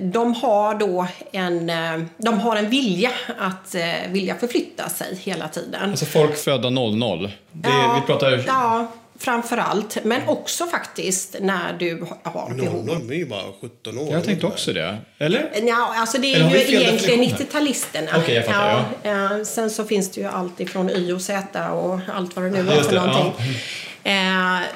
de 0.00 0.34
har 0.34 0.74
då 0.74 1.06
en, 1.32 1.70
eh, 1.70 2.00
de 2.16 2.40
har 2.40 2.56
en 2.56 2.70
vilja 2.70 3.10
att 3.38 3.74
eh, 3.74 3.82
vilja 4.08 4.34
förflytta 4.34 4.88
sig 4.88 5.16
hela 5.22 5.48
tiden. 5.48 5.90
Alltså 5.90 6.06
folk 6.06 6.36
födda 6.36 6.70
00. 6.70 7.30
Det, 7.52 7.68
vi 8.00 8.06
pratar... 8.06 8.44
Ja, 8.46 8.86
framför 9.18 9.56
allt. 9.56 9.98
Men 10.04 10.28
också 10.28 10.66
faktiskt 10.66 11.36
när 11.40 11.72
du 11.78 12.06
har 12.22 12.54
behov. 12.54 12.86
Någon 12.86 13.10
är 13.10 13.14
ju 13.14 13.26
bara 13.26 13.42
17 13.60 13.98
år. 13.98 14.12
Jag 14.12 14.24
tänkte 14.24 14.46
också 14.46 14.72
det. 14.72 14.98
Eller? 15.18 15.50
Ja, 15.62 15.94
alltså 15.96 16.18
det 16.18 16.34
Eller 16.34 16.44
är 16.44 16.48
har 16.48 16.56
ju 16.56 16.60
egentligen 16.60 17.20
definitioner? 17.20 17.60
90-talisterna. 17.60 18.08
Okej, 18.22 18.34
jag 18.34 18.44
fattar, 18.46 18.84
ja. 19.02 19.10
eh, 19.10 19.44
Sen 19.44 19.70
så 19.70 19.84
finns 19.84 20.10
det 20.10 20.20
ju 20.20 20.26
allt 20.26 20.60
ifrån 20.60 20.90
Y 20.90 21.12
och 21.12 21.22
Z 21.22 21.70
och 21.72 22.00
allt 22.14 22.36
vad 22.36 22.44
det 22.44 22.50
nu 22.50 22.62
var 22.62 22.74
Just 22.74 22.88
för 22.88 22.96
någonting. 22.96 23.32
Eh, 23.38 23.44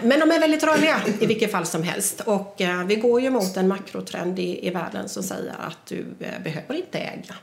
Men 0.02 0.20
de 0.20 0.30
är 0.30 0.40
väldigt 0.40 0.62
rörliga 0.64 1.00
i 1.20 1.26
vilket 1.26 1.50
fall 1.50 1.66
som 1.66 1.82
helst. 1.82 2.20
Och 2.20 2.60
eh, 2.60 2.86
vi 2.86 2.96
går 2.96 3.20
ju 3.20 3.30
mot 3.30 3.56
en 3.56 3.68
makrotrend 3.68 4.38
i, 4.38 4.66
i 4.66 4.70
världen 4.70 5.08
som 5.08 5.22
säger 5.22 5.52
att 5.68 5.78
du 5.88 6.04
eh, 6.20 6.42
behöver 6.44 6.74
inte 6.74 6.98
äga. 6.98 7.34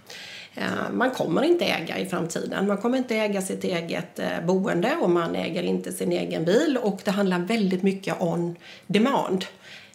Eh, 0.55 0.91
Man 0.91 1.11
kommer 1.11 1.43
inte 1.43 1.65
äga 1.65 1.97
i 1.97 2.05
framtiden. 2.05 2.67
Man 2.67 2.77
kommer 2.77 2.97
inte 2.97 3.15
äga 3.15 3.41
sitt 3.41 3.63
eget 3.63 4.19
eh, 4.19 4.27
boende 4.45 4.95
och 5.01 5.09
man 5.09 5.35
äger 5.35 5.63
inte 5.63 5.91
sin 5.91 6.11
egen 6.11 6.45
bil. 6.45 6.77
Och 6.81 7.01
det 7.03 7.11
handlar 7.11 7.39
väldigt 7.39 7.83
mycket 7.83 8.21
on 8.21 8.55
demand. 8.87 9.45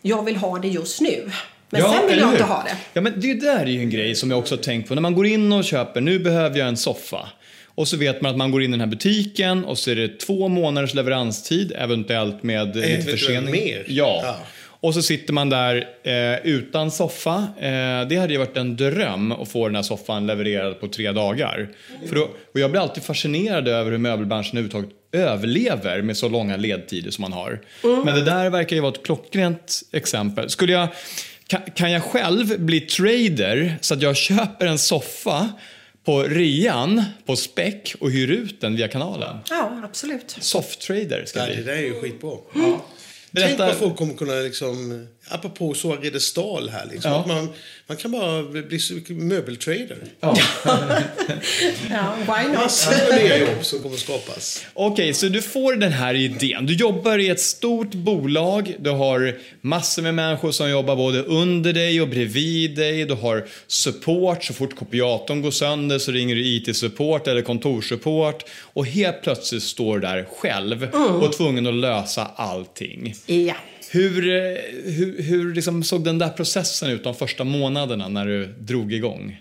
Jag 0.03 0.23
vill 0.23 0.37
ha 0.37 0.59
det 0.59 0.69
just 0.69 1.01
nu. 1.01 1.31
Men 1.71 1.83
sen 1.83 2.07
vill 2.09 2.19
jag 2.19 2.31
inte 2.33 2.45
ha 2.45 2.63
det. 2.63 2.77
Ja, 2.93 3.01
men 3.01 3.21
det 3.21 3.35
där 3.35 3.59
är 3.61 3.67
ju 3.67 3.81
en 3.81 3.91
grej 3.91 4.15
som 4.15 4.31
jag 4.31 4.39
också 4.39 4.55
har 4.55 4.63
tänkt 4.63 4.89
på. 4.89 4.95
När 4.95 5.03
man 5.03 5.15
går 5.15 5.27
in 5.27 5.53
och 5.53 5.65
köper, 5.65 6.01
nu 6.01 6.19
behöver 6.19 6.59
jag 6.59 6.69
en 6.69 6.77
soffa. 6.77 7.29
Och 7.75 7.89
så 7.89 7.97
vet 7.97 8.21
man 8.21 8.31
att 8.31 8.37
man 8.37 8.51
går 8.51 8.63
in 8.63 8.71
i 8.71 8.73
den 8.73 8.81
här 8.81 8.87
butiken 8.87 9.65
och 9.65 9.79
så 9.79 9.91
är 9.91 9.97
det 9.97 10.21
två 10.21 10.49
månaders 10.49 10.95
leveranstid, 10.95 11.73
eventuellt 11.77 12.43
med 12.43 12.77
lite 12.77 13.03
försening. 13.03 13.51
mer. 13.51 13.85
Ja. 13.89 14.21
Ja. 14.25 14.37
Och 14.85 14.95
så 14.95 15.03
sitter 15.03 15.33
man 15.33 15.51
där 15.51 15.89
eh, 16.03 16.47
utan 16.47 16.91
soffa. 16.91 17.47
Eh, 17.61 18.09
det 18.09 18.17
hade 18.17 18.33
ju 18.33 18.39
varit 18.39 18.57
en 18.57 18.77
dröm 18.77 19.33
att 19.33 19.49
få 19.49 19.67
den 19.69 19.75
här 19.77 19.83
soffan 19.83 20.27
levererad 20.27 20.81
på 20.81 20.89
tre 20.89 21.13
dagar. 21.13 21.69
För 22.09 22.15
då, 22.15 22.23
och 22.53 22.61
jag 22.61 22.71
blir 22.71 22.81
alltid 22.81 23.03
fascinerad 23.03 23.69
över 23.69 23.91
hur 23.91 23.99
möbelbranschen 23.99 24.59
överhuvudtaget 24.59 24.91
överlever 25.13 26.03
med 26.03 26.17
så 26.17 26.29
långa 26.29 26.57
ledtider 26.57 27.11
som 27.11 27.23
man 27.23 27.33
har. 27.33 27.61
Men 28.05 28.15
det 28.15 28.25
där 28.25 28.51
verkar 28.51 28.77
ju 28.77 28.83
vara 28.83 28.93
ett 28.93 29.05
klockrent 29.05 29.83
exempel. 29.93 30.51
Skulle 30.51 30.73
jag, 30.73 30.89
kan, 31.47 31.61
kan 31.75 31.91
jag 31.93 32.03
själv 32.03 32.61
bli 32.61 32.81
trader 32.81 33.77
så 33.81 33.95
att 33.95 34.03
jag 34.03 34.17
köper 34.17 34.67
en 34.67 34.79
soffa 34.79 35.49
på 36.05 36.23
rean 36.23 37.03
på 37.27 37.37
spec 37.37 37.95
och 38.01 38.11
hyr 38.11 38.31
ut 38.31 38.61
den 38.61 38.77
via 38.77 38.89
kanalen? 38.89 39.37
Ja, 39.51 39.81
absolut. 39.85 40.37
Soft-trader 40.41 41.25
ska 41.25 41.39
Ja, 41.39 41.47
jag 41.47 41.57
det 41.57 41.63
bli. 41.63 41.73
där 41.73 41.79
är 41.79 41.83
ju 41.87 42.01
skitbra. 42.01 42.31
Berätta- 43.31 43.47
Tänk 43.49 43.59
vad 43.59 43.75
folk 43.75 43.97
kommer 43.97 44.15
kunna, 44.15 44.33
liksom, 44.35 45.07
apropå 45.29 45.75
så 45.75 45.97
Redestal 45.97 46.69
här, 46.69 46.87
liksom, 46.93 47.11
Ja. 47.13 47.19
att 47.21 47.27
man, 47.27 47.49
man 47.87 47.97
kan 47.97 48.13
bara 48.13 48.43
bli 48.43 48.79
möbeltrader. 49.09 49.99
Ja. 50.21 50.37
Ja, 51.91 52.15
why 52.27 52.49
not? 52.49 52.57
Massor 52.57 52.91
med 53.11 53.25
nya 53.25 53.39
jobb 53.39 53.65
som 53.65 53.83
kommer 53.83 53.97
skapas. 53.97 54.65
Okej, 54.75 55.15
så 55.15 55.27
du 55.29 55.43
får 55.43 55.75
den 55.75 55.93
här 55.93 56.15
idén. 56.15 56.67
Du 56.67 56.75
jobbar 56.75 57.19
i 57.19 57.29
ett 57.29 57.41
stort 57.41 57.95
bolag. 57.95 58.75
Du 58.79 58.91
har 58.91 59.39
massor 59.61 60.03
med 60.03 60.15
människor 60.15 60.51
som 60.53 60.71
jobbar 60.71 60.97
både 60.97 61.23
under 61.23 61.73
dig 61.73 62.01
och 62.01 62.09
bredvid 62.09 62.77
dig. 62.77 63.05
Du 63.05 63.15
har 63.15 63.47
support. 63.67 64.45
Så 64.45 64.55
fort 64.55 64.77
kopiatorn 64.77 65.43
går 65.43 65.51
sönder 65.51 65.99
så 65.99 66.13
ringer 66.13 66.35
du 66.35 66.47
IT-support 66.47 67.29
eller 67.29 67.43
kontorssupport. 67.43 68.45
Och 68.61 68.87
helt 68.87 69.23
plötsligt 69.23 69.63
står 69.63 69.95
du 69.95 70.01
där 70.01 70.27
själv 70.37 70.83
och 70.95 71.25
är 71.25 71.33
tvungen 71.33 71.67
att 71.67 71.75
lösa 71.75 72.31
allting. 72.37 73.15
Ja. 73.27 73.55
Hur, 73.95 74.29
eh, 74.29 74.93
hur, 74.93 75.23
hur 75.23 75.55
liksom 75.55 75.83
såg 75.83 76.05
den 76.05 76.19
där 76.19 76.29
processen 76.29 76.91
ut 76.91 77.05
de 77.05 77.15
första 77.15 77.45
månaderna 77.45 78.09
när 78.09 78.27
du 78.27 78.47
drog 78.47 78.93
igång? 78.93 79.41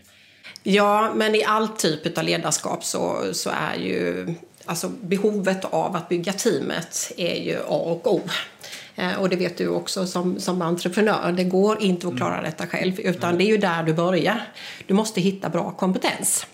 ja, 0.63 1.11
men 1.15 1.35
i 1.35 1.43
all 1.43 1.67
typ 1.67 2.17
av 2.17 2.23
ledarskap 2.23 2.83
så, 2.83 3.17
så 3.31 3.49
är 3.49 3.75
ju 3.75 4.27
alltså 4.65 4.89
behovet 5.01 5.65
av 5.65 5.95
att 5.95 6.09
bygga 6.09 6.33
teamet 6.33 7.11
är 7.17 7.43
ju 7.43 7.57
A 7.57 7.61
och 7.67 8.13
O. 8.13 8.21
Eh, 8.95 9.13
Och 9.21 9.29
det 9.29 9.35
vet 9.35 9.57
du 9.57 9.67
också 9.67 10.07
som, 10.07 10.39
som 10.39 10.61
entreprenör. 10.61 11.31
Det 11.31 11.43
går 11.43 11.81
inte 11.81 12.07
att 12.07 12.17
klara 12.17 12.41
detta 12.41 12.67
själv, 12.67 12.99
utan 12.99 13.37
det 13.37 13.43
är 13.43 13.47
ju 13.47 13.57
där 13.57 13.83
du 13.83 13.93
börjar. 13.93 14.41
Du 14.87 14.93
måste 14.93 15.21
hitta 15.21 15.49
bra 15.49 15.71
kompetens. 15.71 16.45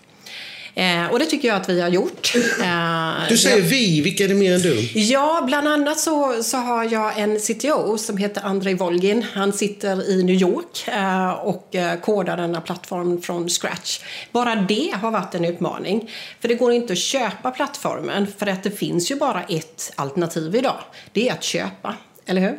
Eh, 0.74 1.06
och 1.10 1.18
det 1.18 1.26
tycker 1.26 1.48
jag 1.48 1.56
att 1.56 1.68
vi 1.68 1.80
har 1.80 1.88
gjort. 1.88 2.32
Eh, 2.62 3.28
Du 3.28 3.36
säger 3.38 3.62
vi, 3.62 4.00
vilka 4.00 4.24
är 4.24 4.28
det 4.28 4.34
mer 4.34 4.54
än 4.54 4.60
du? 4.60 4.90
Ja, 4.94 5.42
bland 5.46 5.68
annat 5.68 6.00
så, 6.00 6.42
så 6.42 6.56
har 6.56 6.84
jag 6.92 7.18
en 7.18 7.38
CTO 7.40 7.98
som 7.98 8.16
heter 8.16 8.42
Andrei 8.44 8.74
Volgin. 8.74 9.26
Han 9.32 9.52
sitter 9.52 10.10
i 10.10 10.22
New 10.22 10.34
York 10.36 10.88
eh, 10.88 11.30
och 11.30 11.74
eh, 11.74 12.00
kodar 12.00 12.36
denna 12.36 12.60
plattform 12.60 13.22
från 13.22 13.48
scratch. 13.48 14.00
Bara 14.32 14.54
det 14.54 14.94
har 15.00 15.10
varit 15.10 15.34
en 15.34 15.44
utmaning. 15.44 16.10
För 16.40 16.48
det 16.48 16.54
går 16.54 16.72
inte 16.72 16.92
att 16.92 16.98
köpa 16.98 17.50
plattformen 17.50 18.26
för 18.38 18.46
att 18.46 18.62
det 18.62 18.70
finns 18.70 19.10
ju 19.10 19.16
bara 19.16 19.42
ett 19.42 19.92
alternativ 19.94 20.54
idag. 20.56 20.78
Det 21.12 21.28
är 21.28 21.32
att 21.32 21.42
köpa, 21.44 21.94
eller 22.26 22.40
hur? 22.40 22.58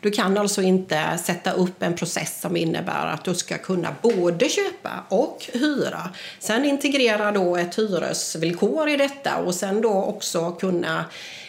Du 0.00 0.10
kan 0.10 0.38
alltså 0.38 0.62
inte 0.62 1.18
sätta 1.18 1.52
upp 1.52 1.82
en 1.82 1.94
process 1.94 2.40
som 2.40 2.56
innebär 2.56 3.06
att 3.06 3.24
du 3.24 3.34
ska 3.34 3.58
kunna 3.58 3.94
både 4.02 4.48
köpa 4.48 4.90
och 5.08 5.50
hyra. 5.52 6.10
Sen 6.38 6.64
integrera 6.64 7.32
då 7.32 7.56
ett 7.56 7.78
hyresvillkor 7.78 8.88
i 8.88 8.96
detta 8.96 9.36
och 9.36 9.54
sen 9.54 9.80
då 9.80 9.92
också 9.92 10.50
kunna 10.50 11.04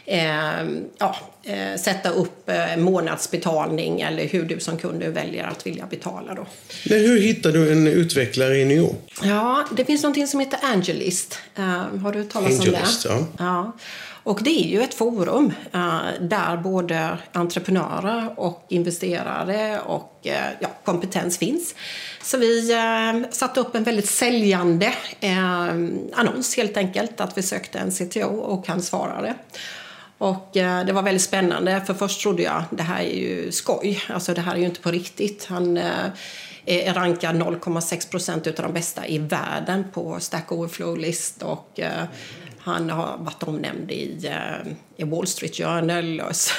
eh, 0.05 0.23
ja, 0.97 1.15
sätta 1.79 2.09
upp 2.09 2.49
eh, 2.49 2.77
månadsbetalning 2.77 4.01
eller 4.01 4.27
hur 4.27 4.43
du 4.43 4.59
som 4.59 4.77
kund 4.77 5.03
väljer 5.03 5.43
att 5.43 5.67
vilja 5.67 5.85
betala 5.89 6.33
då. 6.33 6.47
Men 6.89 6.99
hur 6.99 7.21
hittar 7.21 7.51
du 7.51 7.71
en 7.71 7.87
utvecklare 7.87 8.57
i 8.57 8.65
New 8.65 8.77
York? 8.77 9.13
Ja, 9.23 9.65
det 9.71 9.85
finns 9.85 10.03
någonting 10.03 10.27
som 10.27 10.39
heter 10.39 10.59
Angelist. 10.63 11.39
Eh, 11.55 11.63
har 12.03 12.13
du 12.13 12.23
talas 12.23 12.59
Angelist, 12.59 13.05
om 13.05 13.15
det? 13.15 13.25
ja. 13.37 13.45
ja. 13.45 13.71
Och 14.23 14.43
det 14.43 14.49
är 14.49 14.67
ju 14.67 14.81
ett 14.81 14.93
forum 14.93 15.53
eh, 15.73 15.99
där 16.21 16.57
både 16.57 17.17
entreprenörer 17.31 18.39
och 18.39 18.65
investerare 18.69 19.79
och 19.79 20.19
eh, 20.23 20.51
ja, 20.59 20.67
kompetens 20.83 21.37
finns. 21.37 21.75
Så 22.23 22.37
vi 22.37 22.71
eh, 22.71 23.29
satte 23.31 23.59
upp 23.59 23.75
en 23.75 23.83
väldigt 23.83 24.09
säljande 24.09 24.93
eh, 25.19 25.67
annons 26.13 26.57
helt 26.57 26.77
enkelt, 26.77 27.21
att 27.21 27.37
vi 27.37 27.43
sökte 27.43 27.79
en 27.79 27.91
CTO 27.91 28.37
och 28.37 28.67
han 28.67 28.81
svarade. 28.81 29.35
Och 30.21 30.57
eh, 30.57 30.85
det 30.85 30.93
var 30.93 31.01
väldigt 31.01 31.21
spännande, 31.21 31.81
för 31.87 31.93
först 31.93 32.21
trodde 32.21 32.43
jag 32.43 32.63
det 32.69 32.83
här 32.83 33.03
är 33.03 33.17
ju 33.17 33.51
skoj, 33.51 34.03
alltså 34.07 34.33
det 34.33 34.41
här 34.41 34.53
är 34.53 34.57
ju 34.57 34.65
inte 34.65 34.81
på 34.81 34.91
riktigt. 34.91 35.45
Han 35.45 35.77
eh, 35.77 36.05
är 36.65 36.93
rankad 36.93 37.35
0,6 37.35 38.11
procent 38.11 38.47
utav 38.47 38.65
de 38.65 38.73
bästa 38.73 39.07
i 39.07 39.17
världen 39.17 39.85
på 39.93 40.19
Stack 40.19 40.51
Overflow-list 40.51 41.43
och 41.43 41.79
eh, 41.79 42.03
han 42.63 42.89
har 42.89 43.17
varit 43.19 43.43
omnämnd 43.43 43.91
i, 43.91 44.17
eh, 44.27 44.71
i 44.97 45.03
Wall 45.03 45.27
Street 45.27 45.55
Journal. 45.57 46.21
Så, 46.33 46.53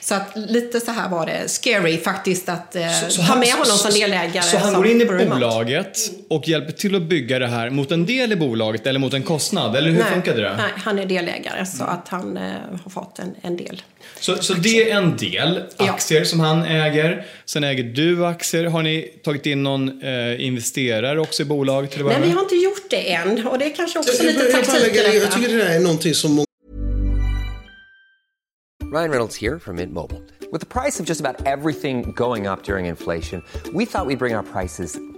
så 0.00 0.14
att 0.14 0.32
lite 0.36 0.80
så 0.80 0.90
här 0.90 1.08
var 1.08 1.26
det 1.26 1.48
scary 1.48 1.98
faktiskt 1.98 2.48
att 2.48 2.76
eh, 2.76 2.90
Så 3.08 3.20
ha 3.22 3.28
han- 3.28 3.38
med 3.38 3.48
honom 3.48 3.64
så- 3.66 3.90
som 3.90 4.00
delägare. 4.00 4.42
Så 4.42 4.58
han 4.58 4.74
går 4.74 4.86
in 4.86 5.00
i 5.00 5.04
bolaget 5.06 5.98
och 6.30 6.48
hjälper 6.48 6.72
till 6.72 6.94
att 6.94 7.02
bygga 7.02 7.38
det 7.38 7.46
här 7.46 7.70
mot 7.70 7.92
en 7.92 8.06
del 8.06 8.32
i 8.32 8.36
bolaget 8.36 8.86
eller 8.86 9.00
mot 9.00 9.14
en 9.14 9.22
kostnad? 9.22 9.76
Eller 9.76 9.90
hur 9.90 9.98
Nej, 9.98 10.12
funkade 10.12 10.40
det? 10.42 10.56
Nej, 10.56 10.72
han 10.76 10.98
är 10.98 11.06
delägare 11.06 11.66
så 11.66 11.84
att 11.84 12.08
han 12.08 12.36
eh, 12.36 12.52
har 12.84 12.90
fått 12.90 13.18
en, 13.18 13.34
en 13.42 13.56
del. 13.56 13.82
Så, 14.20 14.36
så 14.36 14.54
det 14.54 14.90
är 14.90 14.96
en 14.96 15.16
del 15.16 15.62
Ja. 15.76 15.90
aktier 15.92 16.24
som 16.24 16.40
han 16.40 16.62
äger. 16.64 17.26
Sen 17.44 17.64
äger 17.64 17.84
du 17.84 18.26
aktier. 18.26 18.64
Har 18.64 18.82
ni 18.82 19.02
tagit 19.24 19.46
in 19.46 19.62
någon 19.62 20.02
eh, 20.02 20.44
investerare 20.46 21.20
också 21.20 21.42
i 21.42 21.46
bolaget 21.46 21.90
till 21.90 22.00
att 22.00 22.06
Nej, 22.06 22.16
vi 22.20 22.26
med? 22.26 22.34
har 22.36 22.42
inte 22.42 22.54
gjort 22.54 22.90
det 22.90 23.12
än 23.12 23.46
och 23.46 23.58
det 23.58 23.64
är 23.64 23.74
kanske 23.76 23.98
också 23.98 24.12
Jag, 24.22 24.26
lite 24.26 24.44
jag, 24.44 24.52
jag, 24.52 24.64
taktik 24.64 24.96
jag 24.96 25.12
detta. 25.22 25.36
tycker 25.36 25.48
det 25.48 25.64
där 25.64 25.76
är 25.76 25.80
någonting 25.80 26.14
som 26.14 26.32
många 26.32 26.44
Ryan 28.92 29.10
Reynolds 29.10 29.36
here 29.36 29.58
from 29.58 29.76
Mint 29.76 29.92
Mobile. 29.92 30.20
With 30.52 30.60
the 30.60 30.66
price 30.66 31.00
of 31.02 31.08
just 31.08 31.20
about 31.20 31.46
everything 31.46 32.12
going 32.16 32.46
up 32.46 32.62
during 32.64 32.86
inflation, 32.86 33.42
we 33.72 33.86
thought 33.86 34.06
we'd 34.06 34.18
bring 34.18 34.36
our 34.36 34.42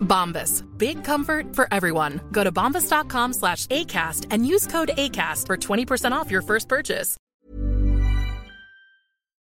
Bombas. 0.00 0.64
Big 0.76 1.04
comfort 1.04 1.56
for 1.56 1.66
everyone. 1.72 2.20
Go 2.32 2.44
to 2.44 2.52
bombas.com 2.52 3.32
slash 3.32 3.66
ACAST 3.66 4.26
and 4.30 4.46
use 4.46 4.66
code 4.66 4.90
ACAST 4.96 5.46
for 5.46 5.56
20% 5.56 6.12
off 6.12 6.30
your 6.30 6.42
first 6.42 6.68
purchase. 6.68 7.16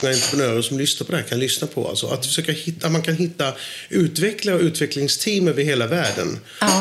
entreprenörer 0.05 0.63
som 0.63 0.79
lyssnar 0.79 1.05
på 1.07 1.13
det 1.13 1.19
här 1.19 1.25
kan 1.25 1.39
lyssna 1.39 1.67
på. 1.67 1.89
Alltså 1.89 2.07
att 2.07 2.27
försöka 2.27 2.53
hitta, 2.53 2.89
man 2.89 3.03
kan 3.03 3.15
hitta 3.15 3.53
utvecklare 3.89 4.57
och 4.57 4.63
utvecklingsteam 4.63 5.49
över 5.49 5.63
hela 5.63 5.87
världen. 5.87 6.39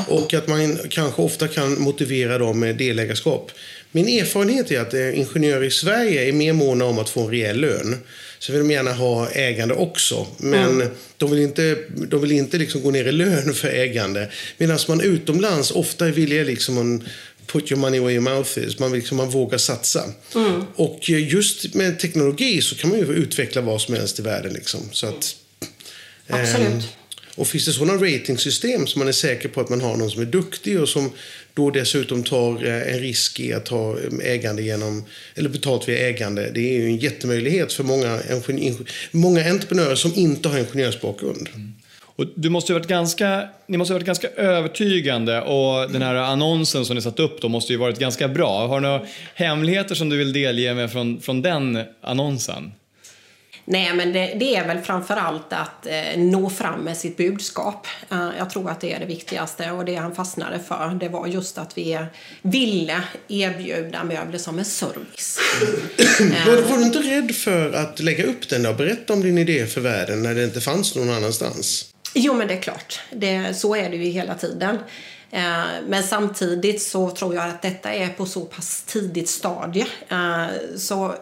Och 0.08 0.34
att 0.34 0.48
man 0.48 0.78
kanske 0.90 1.22
ofta 1.22 1.48
kan 1.48 1.82
motivera 1.82 2.38
dem 2.38 2.60
med 2.60 2.76
delägarskap. 2.76 3.52
Min 3.92 4.08
erfarenhet 4.08 4.72
är 4.72 4.80
att 4.80 4.94
eh, 4.94 5.20
ingenjörer 5.20 5.64
i 5.64 5.72
Sverige 5.72 6.30
är 6.30 6.34
mer 6.34 6.54
måna 6.54 6.86
om 6.86 7.00
att 7.00 7.10
få 7.10 7.22
en 7.22 7.30
rejäl 7.30 7.60
lön. 7.60 7.98
Så 8.40 8.52
vill 8.52 8.62
de 8.62 8.72
gärna 8.72 8.94
ha 8.94 9.30
ägande 9.30 9.74
också. 9.76 10.28
Men 10.38 10.90
de 11.18 11.32
vill 11.32 11.40
inte, 11.40 11.78
de 12.10 12.22
vill 12.22 12.32
inte 12.32 12.58
liksom 12.58 12.82
gå 12.82 12.92
ner 12.92 13.06
i 13.06 13.12
lön 13.12 13.54
för 13.54 13.68
ägande. 13.68 14.32
Medan 14.58 14.80
man 14.88 15.02
utomlands 15.02 15.72
ofta 15.72 16.08
är 16.08 16.12
villiga 16.12 16.44
liksom 16.44 16.98
att 16.98 17.08
put 17.48 17.72
your 17.72 17.80
money 17.80 18.00
where 18.00 18.12
your 18.12 18.22
mouth 18.22 18.60
is. 18.60 18.80
Man, 18.80 18.94
liksom, 18.94 19.18
man 19.18 19.30
vågar 19.30 19.58
satsa. 19.58 20.04
Och 20.76 21.10
eh, 21.10 21.34
just 21.34 21.74
med 21.74 22.00
teknologi 22.00 22.62
så 22.62 22.76
kan 22.76 22.90
man 22.90 23.00
ju 23.00 23.06
utveckla 23.06 23.62
vad 23.62 23.82
som 23.82 23.96
helst 23.96 24.20
i 24.20 24.22
världen. 24.22 24.54
Liksom. 24.54 24.80
Så 24.92 25.08
att, 25.08 25.36
Absolut. 26.28 26.68
ehm, 26.68 26.82
och 27.36 27.48
finns 27.48 27.66
det 27.66 27.72
sådana 27.72 27.94
ratingsystem 27.94 28.88
som 28.88 29.00
man 29.00 29.08
är 29.08 29.12
säker 29.12 29.50
på 29.50 29.62
att 29.62 29.70
man 29.70 29.82
har 29.82 29.98
någon 29.98 30.12
som 30.12 30.22
är 30.22 30.26
duktig 30.26 30.82
och 30.82 30.90
som 30.90 31.12
då 31.56 31.70
dessutom 31.70 32.24
tar 32.24 32.66
eh, 32.66 32.94
en 32.94 33.00
risk 33.00 33.40
i 33.40 33.54
att 33.54 33.68
ha 33.68 33.98
mm, 33.98 34.22
ägande 34.24 34.62
genom, 34.62 35.06
eller 35.36 35.50
betalt 35.50 35.90
via 35.90 36.08
ägande. 36.08 36.52
Det 36.54 36.60
är 36.60 36.82
ju 36.82 36.86
en 36.86 36.98
jättemöjlighet 36.98 37.74
för 37.74 37.84
många, 37.84 38.20
många 39.12 39.50
entreprenörer 39.50 39.96
som 39.96 40.12
inte 40.16 40.50
har 40.50 40.60
ingenjörsbakgrund. 40.60 41.50
Mm. 41.56 41.74
Och 42.18 42.26
du 42.36 42.50
måste 42.50 42.74
varit 42.74 42.88
ganska, 42.88 43.48
ni 43.68 43.78
måste 43.78 43.94
ha 43.94 43.96
varit 43.96 44.06
ganska 44.06 44.28
övertygande 44.28 45.42
och 45.42 45.92
den 45.92 46.02
här 46.02 46.16
annonsen 46.16 46.86
som 46.86 46.96
ni 46.96 47.02
satt 47.02 47.20
upp 47.20 47.42
då 47.42 47.50
måste 47.50 47.74
ju 47.74 47.80
varit 47.80 48.00
ganska 48.00 48.28
bra. 48.28 48.68
Har 48.68 48.76
du 48.76 48.88
några 48.88 49.02
hemligheter 49.34 49.96
som 49.96 50.10
du 50.10 50.18
vill 50.18 50.34
delge 50.34 50.74
med 50.74 50.92
från, 50.92 51.22
från 51.22 51.42
den 51.42 51.80
annonsen? 52.02 52.72
Nej, 53.68 53.94
men 53.94 54.14
det, 54.14 54.36
det 54.40 54.56
är 54.56 54.68
väl 54.68 54.82
framför 54.82 55.16
allt 55.16 55.54
att 55.54 55.86
eh, 55.86 56.18
nå 56.18 56.50
fram 56.50 56.80
med 56.80 56.98
sitt 56.98 57.18
budskap. 57.18 57.88
Eh, 58.12 58.30
jag 58.38 58.50
tror 58.50 58.70
att 58.70 58.82
det 58.82 58.94
är 58.94 59.00
det 59.00 59.06
viktigaste 59.06 59.72
och 59.72 59.86
det 59.86 59.96
han 59.96 60.16
fastnade 60.16 60.60
för 60.60 60.98
det 61.00 61.10
var 61.10 61.28
just 61.28 61.58
att 61.58 61.78
vi 61.78 62.06
ville 62.42 63.04
erbjuda 63.28 64.04
möbler 64.04 64.38
som 64.38 64.60
en 64.60 64.66
service. 64.66 65.40
Var, 66.46 66.70
var 66.70 66.78
du 66.78 66.84
inte 66.84 67.00
rädd 67.00 67.36
för 67.36 67.74
att 67.74 68.00
lägga 68.00 68.26
upp 68.26 68.50
den 68.50 68.66
och 68.66 68.76
berätta 68.76 69.14
om 69.14 69.22
din 69.22 69.38
idé 69.38 69.66
för 69.66 69.82
världen 69.82 70.24
när 70.24 70.36
det 70.36 70.44
inte 70.44 70.62
fanns 70.62 70.96
någon 70.96 71.10
annanstans? 71.10 71.92
Jo, 72.14 72.34
men 72.34 72.48
det 72.48 72.54
är 72.54 72.62
klart. 72.62 73.02
Det, 73.12 73.54
så 73.58 73.76
är 73.76 73.90
det 73.90 73.96
ju 73.96 74.10
hela 74.10 74.36
tiden. 74.36 74.78
Eh, 75.32 75.64
men 75.88 76.04
samtidigt 76.04 76.82
så 76.82 77.10
tror 77.10 77.36
jag 77.36 77.50
att 77.50 77.62
detta 77.62 77.94
är 77.94 78.10
på 78.10 78.26
så 78.26 78.42
pass 78.42 78.84
tidigt 78.88 79.30
stadie. 79.30 79.86
Eh, 80.10 80.46
så 80.78 81.16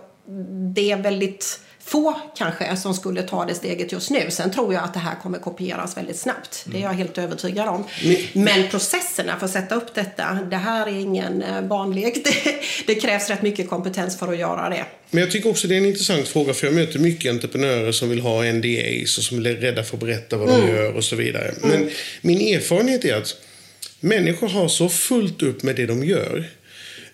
det 0.75 0.91
är 0.91 0.97
väldigt 0.97 1.59
få 1.85 2.21
kanske 2.37 2.75
som 2.75 2.93
skulle 2.93 3.23
ta 3.23 3.45
det 3.45 3.55
steget 3.55 3.91
just 3.91 4.09
nu. 4.09 4.25
Sen 4.29 4.51
tror 4.51 4.73
jag 4.73 4.83
att 4.83 4.93
det 4.93 4.99
här 4.99 5.15
kommer 5.23 5.39
kopieras 5.39 5.97
väldigt 5.97 6.19
snabbt. 6.19 6.65
Det 6.65 6.77
är 6.77 6.81
jag 6.81 6.93
helt 6.93 7.17
övertygad 7.17 7.67
om. 7.67 7.83
Men 8.33 8.69
processerna 8.69 9.39
för 9.39 9.45
att 9.45 9.51
sätta 9.51 9.75
upp 9.75 9.95
detta, 9.95 10.39
det 10.49 10.55
här 10.55 10.87
är 10.87 10.99
ingen 10.99 11.41
eh, 11.41 11.61
barnlek. 11.61 12.13
Det, 12.23 12.55
det 12.85 12.95
krävs 12.95 13.29
rätt 13.29 13.41
mycket 13.41 13.69
kompetens 13.69 14.19
för 14.19 14.33
att 14.33 14.39
göra 14.39 14.69
det. 14.69 14.85
Men 15.09 15.21
jag 15.21 15.31
tycker 15.31 15.49
också 15.49 15.67
det 15.67 15.75
är 15.75 15.77
en 15.77 15.85
intressant 15.85 16.27
fråga 16.27 16.53
för 16.53 16.67
jag 16.67 16.73
möter 16.73 16.99
mycket 16.99 17.31
entreprenörer 17.31 17.91
som 17.91 18.09
vill 18.09 18.19
ha 18.19 18.43
NDAs 18.43 19.17
och 19.17 19.23
som 19.23 19.45
är 19.45 19.49
rädda 19.49 19.83
för 19.83 19.97
att 19.97 20.01
berätta 20.01 20.37
vad 20.37 20.47
de 20.47 20.67
gör 20.67 20.93
och 20.95 21.03
så 21.03 21.15
vidare. 21.15 21.53
Men 21.61 21.89
min 22.21 22.55
erfarenhet 22.55 23.05
är 23.05 23.15
att 23.15 23.35
människor 23.99 24.47
har 24.47 24.67
så 24.67 24.89
fullt 24.89 25.41
upp 25.41 25.63
med 25.63 25.75
det 25.75 25.85
de 25.85 26.03
gör 26.03 26.49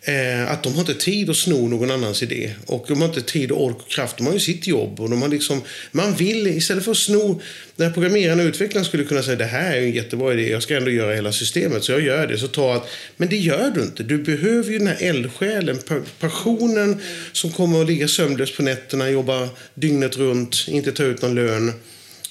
eh, 0.02 0.52
att 0.52 0.64
de 0.64 0.74
har 0.74 0.80
inte 0.80 0.94
tid 0.94 1.30
att 1.30 1.38
sno 1.38 1.68
någon 1.68 1.92
annans 1.92 2.24
idé. 2.24 2.54
Och 2.66 2.86
de 2.88 3.02
har 3.02 3.08
inte 3.08 3.22
tid 3.22 3.52
och 3.52 3.64
ork 3.64 3.78
och 3.78 3.90
kraft. 3.90 4.18
De 4.18 4.26
har 4.28 4.34
ju 4.34 4.40
sitt 4.40 4.68
jobb. 4.68 5.00
Och 5.00 5.10
de 5.10 5.22
har 5.22 5.30
liksom, 5.30 5.62
man 5.92 6.14
vill, 6.16 6.48
istället 6.48 6.84
för 6.84 6.92
att 6.92 6.98
sno... 6.98 7.42
När 7.76 7.90
programmerarna 7.92 8.44
och 8.44 8.48
utvecklaren 8.48 8.86
skulle 8.86 9.04
kunna 9.04 9.24
säga 9.24 9.36
det 9.36 9.46
här 9.46 9.78
är 9.78 9.82
en 9.82 9.92
jättebra 9.92 10.34
idé, 10.34 10.50
jag 10.50 10.64
ska 10.64 10.78
ändå 10.78 10.92
göra 10.92 11.16
hela 11.16 11.32
systemet, 11.32 11.84
så 11.84 11.92
jag 11.92 12.02
gör 12.02 12.28
det. 12.28 12.38
Så 12.38 12.48
ta 12.48 12.76
att, 12.76 12.88
men 13.18 13.30
det 13.30 13.38
gör 13.38 13.72
du 13.76 13.82
inte. 13.82 14.04
Du 14.04 14.18
behöver 14.18 14.72
ju 14.72 14.78
den 14.78 14.88
här 14.88 14.98
eldsjälen, 15.00 15.78
pa- 15.78 16.04
passionen 16.20 17.02
som 17.32 17.52
kommer 17.52 17.82
att 17.82 17.88
ligga 17.88 18.08
sömnlös 18.08 18.56
på 18.56 18.64
nätterna, 18.64 19.10
jobba 19.10 19.50
dygnet 19.74 20.18
runt, 20.18 20.66
inte 20.68 20.92
ta 20.92 21.04
ut 21.04 21.22
någon 21.22 21.36
lön. 21.36 21.74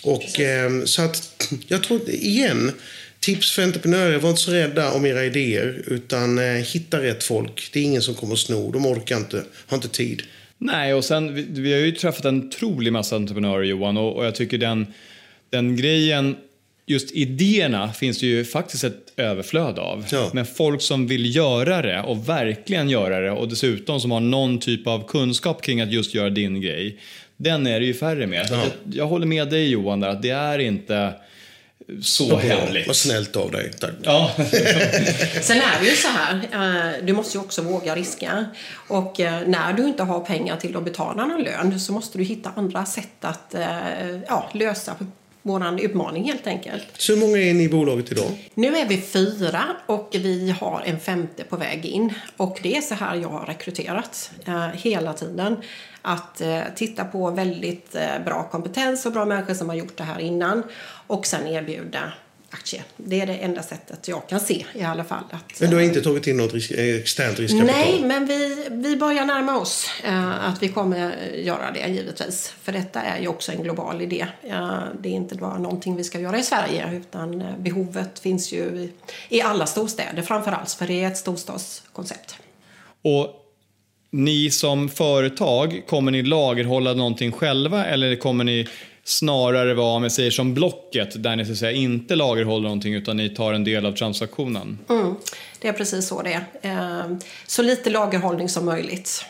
Och, 0.03 0.41
eh, 0.41 0.85
så 0.85 1.03
att, 1.03 1.45
jag 1.69 1.83
tror, 1.83 2.11
igen, 2.11 2.73
Tips 3.21 3.53
för 3.53 3.63
entreprenörer, 3.63 4.19
var 4.19 4.31
inte 4.31 4.43
så 4.43 4.53
rädda 4.53 4.93
om 4.93 5.07
era 5.07 5.25
idéer. 5.25 5.83
Utan 5.87 6.39
eh, 6.39 6.45
hitta 6.45 7.03
rätt 7.03 7.25
folk. 7.25 7.71
Det 7.73 7.81
är 7.81 7.85
ingen 7.85 8.03
som 8.03 8.15
kommer 8.15 8.33
att 8.33 8.39
sno. 8.39 8.71
De 8.71 8.87
orkar 8.87 9.17
inte, 9.17 9.45
har 9.67 9.77
inte 9.77 9.89
tid. 9.89 10.23
Nej, 10.59 10.95
och 10.95 11.05
sen 11.05 11.35
vi, 11.35 11.47
vi 11.49 11.73
har 11.73 11.81
ju 11.81 11.93
träffat 11.93 12.25
en 12.25 12.47
otrolig 12.47 12.93
massa 12.93 13.17
entreprenörer 13.17 13.65
Johan 13.65 13.97
och, 13.97 14.17
och 14.17 14.27
jag 14.27 14.35
tycker 14.35 14.59
den, 14.59 14.87
den 15.51 15.77
grejen, 15.77 16.37
just 16.87 17.13
idéerna 17.13 17.93
finns 17.93 18.21
det 18.21 18.27
ju 18.27 18.45
faktiskt 18.45 18.85
ett 18.85 19.13
överflöd 19.17 19.79
av. 19.79 20.05
Ja. 20.13 20.31
Men 20.33 20.47
folk 20.47 20.83
som 20.83 21.07
vill 21.07 21.37
göra 21.37 21.83
det 21.83 22.03
och 22.03 22.29
verkligen 22.29 22.91
göra 22.91 23.21
det 23.21 23.31
och 23.31 23.49
dessutom 23.49 24.01
som 24.01 24.11
har 24.11 24.21
någon 24.21 24.59
typ 24.59 24.87
av 24.87 25.09
kunskap 25.09 25.63
kring 25.63 25.81
att 25.81 25.93
just 25.93 26.15
göra 26.15 26.31
din 26.31 26.61
grej. 26.61 26.99
Den 27.37 27.67
är 27.67 27.81
det 27.81 27.87
ju 27.87 27.95
färre 27.95 28.27
med. 28.27 28.49
Så 28.49 28.55
att 28.55 28.61
jag, 28.61 28.95
jag 28.97 29.07
håller 29.07 29.27
med 29.27 29.51
dig 29.51 29.69
Johan 29.69 30.01
där 30.01 30.09
att 30.09 30.23
det 30.23 30.31
är 30.31 30.59
inte 30.59 31.13
så 32.03 32.37
hemligt. 32.37 32.87
Vad 32.87 32.97
snällt 32.97 33.37
av 33.37 33.51
dig. 33.51 33.73
Tack. 33.81 33.91
Ja. 34.03 34.31
Sen 35.43 35.57
är 35.57 35.81
det 35.81 35.87
ju 35.87 35.97
så 35.97 36.09
här, 36.09 36.49
eh, 36.53 37.05
du 37.05 37.13
måste 37.13 37.39
ju 37.39 37.45
också 37.45 37.63
våga 37.63 37.95
riska. 37.95 38.47
Och 38.89 39.21
eh, 39.21 39.47
när 39.47 39.73
du 39.73 39.89
inte 39.89 40.03
har 40.03 40.21
pengar 40.21 40.57
till 40.57 40.77
att 40.77 40.85
betala 40.85 41.27
någon 41.27 41.43
lön 41.43 41.81
så 41.81 41.93
måste 41.93 42.19
du 42.19 42.25
hitta 42.25 42.53
andra 42.57 42.87
sätt 42.87 43.25
att 43.25 43.55
eh, 43.55 44.21
ja, 44.29 44.51
lösa 44.55 44.95
våran 45.43 45.79
utmaning 45.79 46.25
helt 46.25 46.47
enkelt. 46.47 46.85
Så 46.99 47.15
hur 47.15 47.21
många 47.21 47.39
är 47.39 47.55
ni 47.55 47.65
i 47.65 47.69
bolaget 47.69 48.13
idag? 48.13 48.51
Nu 48.55 48.77
är 48.77 48.89
vi 48.89 49.01
fyra 49.01 49.65
och 49.87 50.09
vi 50.13 50.55
har 50.61 50.83
en 50.87 51.01
femte 51.01 51.45
på 51.45 51.57
väg 51.57 51.87
in. 51.87 52.15
Och 52.37 52.59
det 52.63 52.77
är 52.77 52.81
så 52.81 52.95
här 52.95 53.17
jag 53.17 53.29
har 53.29 53.47
rekryterat 53.47 54.31
eh, 54.47 54.67
hela 54.69 55.13
tiden. 55.13 55.57
Att 56.03 56.41
eh, 56.41 56.61
titta 56.77 57.05
på 57.05 57.31
väldigt 57.31 57.95
eh, 57.95 58.25
bra 58.25 58.49
kompetens 58.51 59.07
och 59.07 59.13
bra 59.13 59.25
människor 59.25 59.55
som 59.55 59.69
har 59.69 59.77
gjort 59.77 59.97
det 59.97 60.05
här 60.05 60.19
innan. 60.19 60.63
Och 61.09 61.27
sen 61.27 61.47
erbjuda 61.47 62.13
aktier. 62.51 62.83
Det 62.97 63.21
är 63.21 63.27
det 63.27 63.35
enda 63.35 63.63
sättet 63.63 64.09
jag 64.09 64.29
kan 64.29 64.41
se 64.41 64.65
i 64.75 64.83
alla 64.83 65.05
fall. 65.05 65.25
Att, 65.31 65.61
Men 65.61 65.71
du 65.71 65.77
har 65.77 65.83
inte 65.83 66.01
tagit 66.01 66.27
in 66.27 66.37
något 66.37 66.55
risk, 66.55 66.71
eh, 66.71 66.97
externt 66.97 67.39
riskkapital? 67.39 67.77
Nej, 67.77 68.03
men 68.05 68.27
vi, 68.27 68.67
vi 68.71 68.97
börjar 68.97 69.25
närma 69.25 69.59
oss 69.59 69.87
eh, 70.05 70.49
att 70.49 70.63
vi 70.63 70.69
kommer 70.69 71.17
göra 71.35 71.71
det 71.71 71.89
givetvis. 71.89 72.55
För 72.63 72.73
detta 72.73 73.03
är 73.03 73.21
ju 73.21 73.29
också 73.29 73.53
en 73.53 73.63
global 73.63 74.03
idé. 74.03 74.27
Eh, 74.43 74.81
det 75.01 75.09
är 75.09 75.13
inte 75.13 75.35
bara 75.35 75.59
någonting 75.59 75.97
vi 75.97 76.05
ska 76.05 76.21
göra 76.21 76.39
i 76.39 76.43
Sverige 76.43 76.93
utan 76.97 77.41
eh, 77.41 77.59
behovet 77.59 78.19
finns 78.19 78.53
ju 78.53 78.59
i, 78.59 78.91
i 79.29 79.43
alla 79.43 79.67
storstäder 79.67 80.23
framför 80.23 80.53
allt 80.53 80.73
för 80.73 80.87
det 80.87 81.05
är 81.05 81.09
ett 81.09 81.17
storstadskoncept. 81.17 82.37
Och 83.03 83.45
ni 84.11 84.51
som 84.51 84.89
företag, 84.89 85.83
kommer 85.89 86.13
ni 86.13 86.23
lagerhålla 86.23 86.95
någonting 86.95 87.33
själva 87.33 87.87
eller 87.87 88.17
kommer 88.17 88.45
ni 88.45 88.69
snarare 89.09 89.75
vara, 89.75 89.97
om 89.97 90.03
jag 90.03 90.13
säger 90.13 90.31
som 90.31 90.55
Blocket, 90.55 91.23
där 91.23 91.37
ni 91.37 91.45
så 91.45 91.53
att 91.53 91.59
säga 91.59 91.73
inte 91.73 92.17
lagerhåller 92.17 92.63
någonting 92.63 92.95
utan 92.95 93.17
ni 93.17 93.29
tar 93.29 93.53
en 93.53 93.65
del 93.65 93.87
av 93.87 93.93
transaktionen? 93.93 94.79
Mm, 94.89 95.15
det 95.61 95.69
är 95.69 95.73
precis 95.73 96.09
så 96.09 96.23
det 96.23 96.33
är. 96.33 96.45
Eh, 96.63 97.17
Så 97.47 97.63
lite 97.63 97.91
lagerhållning 97.91 98.49
som 98.49 98.65
möjligt. 98.65 99.25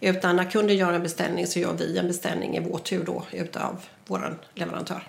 Utan 0.00 0.36
när 0.36 0.50
kunden 0.50 0.76
gör 0.76 0.92
en 0.92 1.02
beställning 1.02 1.46
så 1.46 1.58
gör 1.58 1.74
vi 1.78 1.98
en 1.98 2.06
beställning 2.06 2.56
i 2.56 2.60
vår 2.60 2.78
tur 2.78 3.04
då 3.06 3.24
utav 3.32 3.76
vår 4.06 4.38
leverantör. 4.54 5.02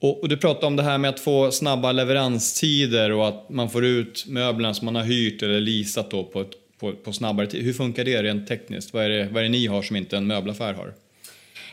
Och, 0.00 0.22
och 0.22 0.28
du 0.28 0.36
pratade 0.36 0.66
om 0.66 0.76
det 0.76 0.82
här 0.82 0.98
med 0.98 1.10
att 1.10 1.20
få 1.20 1.50
snabba 1.50 1.92
leveranstider 1.92 3.12
och 3.12 3.28
att 3.28 3.48
man 3.48 3.70
får 3.70 3.84
ut 3.84 4.24
möblerna 4.28 4.74
som 4.74 4.84
man 4.84 4.94
har 4.94 5.02
hyrt 5.02 5.42
eller 5.42 5.60
leasat 5.60 6.10
då 6.10 6.24
på, 6.24 6.40
ett, 6.40 6.50
på, 6.80 6.92
på 6.92 7.12
snabbare 7.12 7.46
tid. 7.46 7.62
Hur 7.62 7.72
funkar 7.72 8.04
det 8.04 8.22
rent 8.22 8.48
tekniskt? 8.48 8.94
Vad 8.94 9.04
är, 9.04 9.08
det, 9.08 9.28
vad 9.32 9.36
är 9.38 9.42
det 9.42 9.48
ni 9.48 9.66
har 9.66 9.82
som 9.82 9.96
inte 9.96 10.16
en 10.16 10.26
möbelaffär 10.26 10.72
har? 10.72 10.94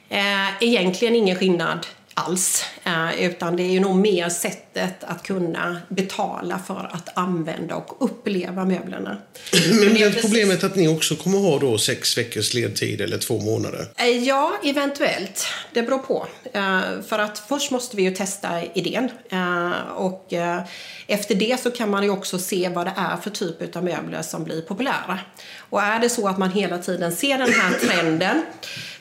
Eh, 0.09 0.63
egentligen 0.63 1.15
ingen 1.15 1.35
skillnad 1.35 1.87
alls. 2.13 2.65
Eh, 2.83 3.21
utan 3.25 3.55
det 3.55 3.63
är 3.63 3.71
ju 3.71 3.79
nog 3.79 3.95
mer 3.95 4.29
sättet 4.29 5.03
att 5.03 5.23
kunna 5.23 5.77
betala 5.89 6.59
för 6.67 6.89
att 6.93 7.17
använda 7.17 7.75
och 7.75 7.95
uppleva 7.99 8.65
möblerna. 8.65 9.17
Men 9.51 9.79
Det 9.79 9.85
är 9.85 9.89
det 9.89 10.05
precis- 10.05 10.21
problemet 10.21 10.63
att 10.63 10.75
ni 10.75 10.87
också 10.87 11.15
kommer 11.15 11.37
ha 11.37 11.59
då 11.59 11.77
sex 11.77 12.17
veckors 12.17 12.53
ledtid 12.53 13.01
eller 13.01 13.17
två 13.17 13.39
månader. 13.39 13.87
Eh, 13.97 14.05
Ja, 14.23 14.53
eventuellt. 14.63 15.45
Det 15.73 15.81
beror 15.83 15.97
på. 15.97 16.27
För 17.07 17.19
att 17.19 17.39
först 17.49 17.71
måste 17.71 17.95
vi 17.97 18.03
ju 18.03 18.11
testa 18.11 18.63
idén. 18.73 19.09
Och 19.95 20.33
efter 21.07 21.35
det 21.35 21.59
så 21.61 21.71
kan 21.71 21.89
man 21.89 22.03
ju 22.03 22.09
också 22.09 22.39
se 22.39 22.69
vad 22.69 22.85
det 22.87 22.93
är 22.97 23.17
för 23.17 23.29
typ 23.29 23.75
av 23.75 23.83
möbler 23.83 24.21
som 24.21 24.43
blir 24.43 24.61
populära. 24.61 25.19
Och 25.69 25.81
är 25.81 25.99
det 25.99 26.09
så 26.09 26.27
att 26.27 26.37
man 26.37 26.51
hela 26.51 26.77
tiden 26.77 27.11
ser 27.15 27.37
den 27.37 27.53
här 27.53 27.71
trenden. 27.87 28.41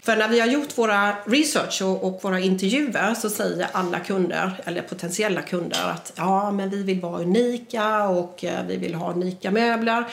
För 0.06 0.16
när 0.16 0.28
vi 0.28 0.40
har 0.40 0.46
gjort 0.46 0.78
våra 0.78 1.12
research 1.24 1.82
och, 1.82 2.04
och 2.04 2.20
våra 2.22 2.40
intervjuer 2.40 3.14
så 3.14 3.30
säger 3.30 3.66
alla 3.72 4.00
kunder, 4.00 4.60
eller 4.64 4.82
potentiella 4.82 5.42
kunder, 5.42 5.90
att 5.94 6.12
ja, 6.16 6.50
men 6.50 6.70
vi 6.70 6.82
vill 6.82 7.00
vara 7.00 7.22
unika 7.22 8.08
och 8.08 8.44
eh, 8.44 8.66
vi 8.66 8.76
vill 8.76 8.94
ha 8.94 9.12
unika 9.12 9.50
möbler. 9.50 10.04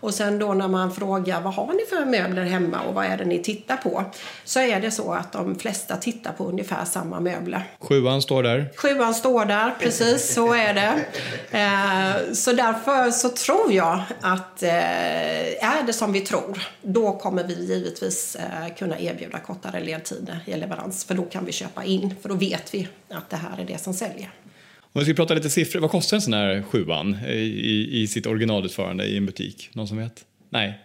Och 0.00 0.14
sen 0.14 0.38
då 0.38 0.54
när 0.54 0.68
man 0.68 0.94
frågar 0.94 1.40
vad 1.40 1.54
har 1.54 1.72
ni 1.72 1.86
för 1.90 2.04
möbler 2.04 2.44
hemma 2.44 2.80
och 2.80 2.94
vad 2.94 3.04
är 3.04 3.16
det 3.16 3.24
ni 3.24 3.42
tittar 3.42 3.76
på? 3.76 4.04
Så 4.44 4.60
är 4.60 4.80
det 4.80 4.90
så 4.90 5.12
att 5.12 5.32
de 5.32 5.58
flesta 5.58 5.96
tittar 5.96 6.32
på 6.32 6.44
ungefär 6.44 6.84
samma 6.84 7.20
möbler. 7.20 7.64
Sjuan 7.80 8.22
står 8.22 8.42
där. 8.42 8.68
Sjuan 8.76 9.14
står 9.14 9.44
där, 9.44 9.74
precis 9.80 10.34
så 10.34 10.54
är 10.54 10.74
det. 10.74 11.04
Eh, 11.50 12.32
så 12.32 12.52
därför 12.52 13.10
så 13.10 13.28
tror 13.28 13.72
jag 13.72 14.02
att 14.20 14.62
eh, 14.62 14.70
är 15.64 15.82
det 15.86 15.92
som 15.92 16.12
vi 16.12 16.20
tror, 16.20 16.62
då 16.82 17.12
kommer 17.12 17.44
vi 17.44 17.54
givetvis 17.54 18.36
eh, 18.36 18.74
kunna 18.78 18.98
erbjuda 19.00 19.38
kortare 19.38 19.80
ledtider 19.80 20.40
i 20.46 20.56
leverans. 20.56 21.04
För 21.04 21.14
då 21.14 21.22
kan 21.22 21.44
vi 21.44 21.52
köpa 21.52 21.84
in, 21.84 22.14
för 22.22 22.28
då 22.28 22.34
vet 22.34 22.74
vi 22.74 22.88
att 23.10 23.30
det 23.30 23.36
här 23.36 23.60
är 23.60 23.64
det 23.64 23.78
som 23.78 23.94
säljer. 23.94 24.30
Om 24.92 24.98
vi 25.00 25.04
ska 25.04 25.14
prata 25.14 25.34
lite 25.34 25.50
siffror, 25.50 25.80
vad 25.80 25.90
kostar 25.90 26.16
en 26.16 26.20
sån 26.20 26.32
här 26.32 26.62
sjuan 26.62 27.18
i, 27.28 28.02
i, 28.02 28.06
sitt 28.06 28.26
originalutförande 28.26 29.04
i 29.04 29.16
en 29.16 29.26
butik? 29.26 29.70
Någon 29.72 29.88
som 29.88 29.96
vet? 29.96 30.24
Nej? 30.50 30.78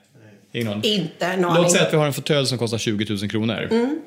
Ingen 0.51 0.67
aning. 0.67 0.93
Inte 0.93 1.25
en 1.25 1.41
Låt 1.41 1.71
säga 1.71 1.85
att 1.85 1.93
vi 1.93 1.97
har 1.97 2.05
en 2.05 2.13
fåtölj 2.13 2.47
som 2.47 2.57
kostar 2.57 2.77
20 2.77 3.05
000 3.13 3.29
kronor. 3.29 3.67
Mm. 3.71 4.01